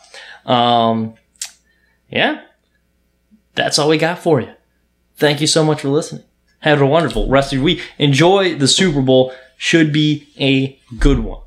Um, 0.45 1.15
yeah, 2.09 2.41
that's 3.55 3.79
all 3.79 3.89
we 3.89 3.97
got 3.97 4.19
for 4.19 4.39
you. 4.39 4.53
Thank 5.15 5.41
you 5.41 5.47
so 5.47 5.63
much 5.63 5.81
for 5.81 5.89
listening. 5.89 6.23
Have 6.59 6.81
a 6.81 6.85
wonderful 6.85 7.27
rest 7.27 7.51
of 7.51 7.57
your 7.57 7.63
week. 7.63 7.81
Enjoy 7.97 8.55
the 8.55 8.67
Super 8.67 9.01
Bowl. 9.01 9.33
Should 9.63 9.93
be 9.93 10.27
a 10.39 10.79
good 10.97 11.19
one. 11.19 11.41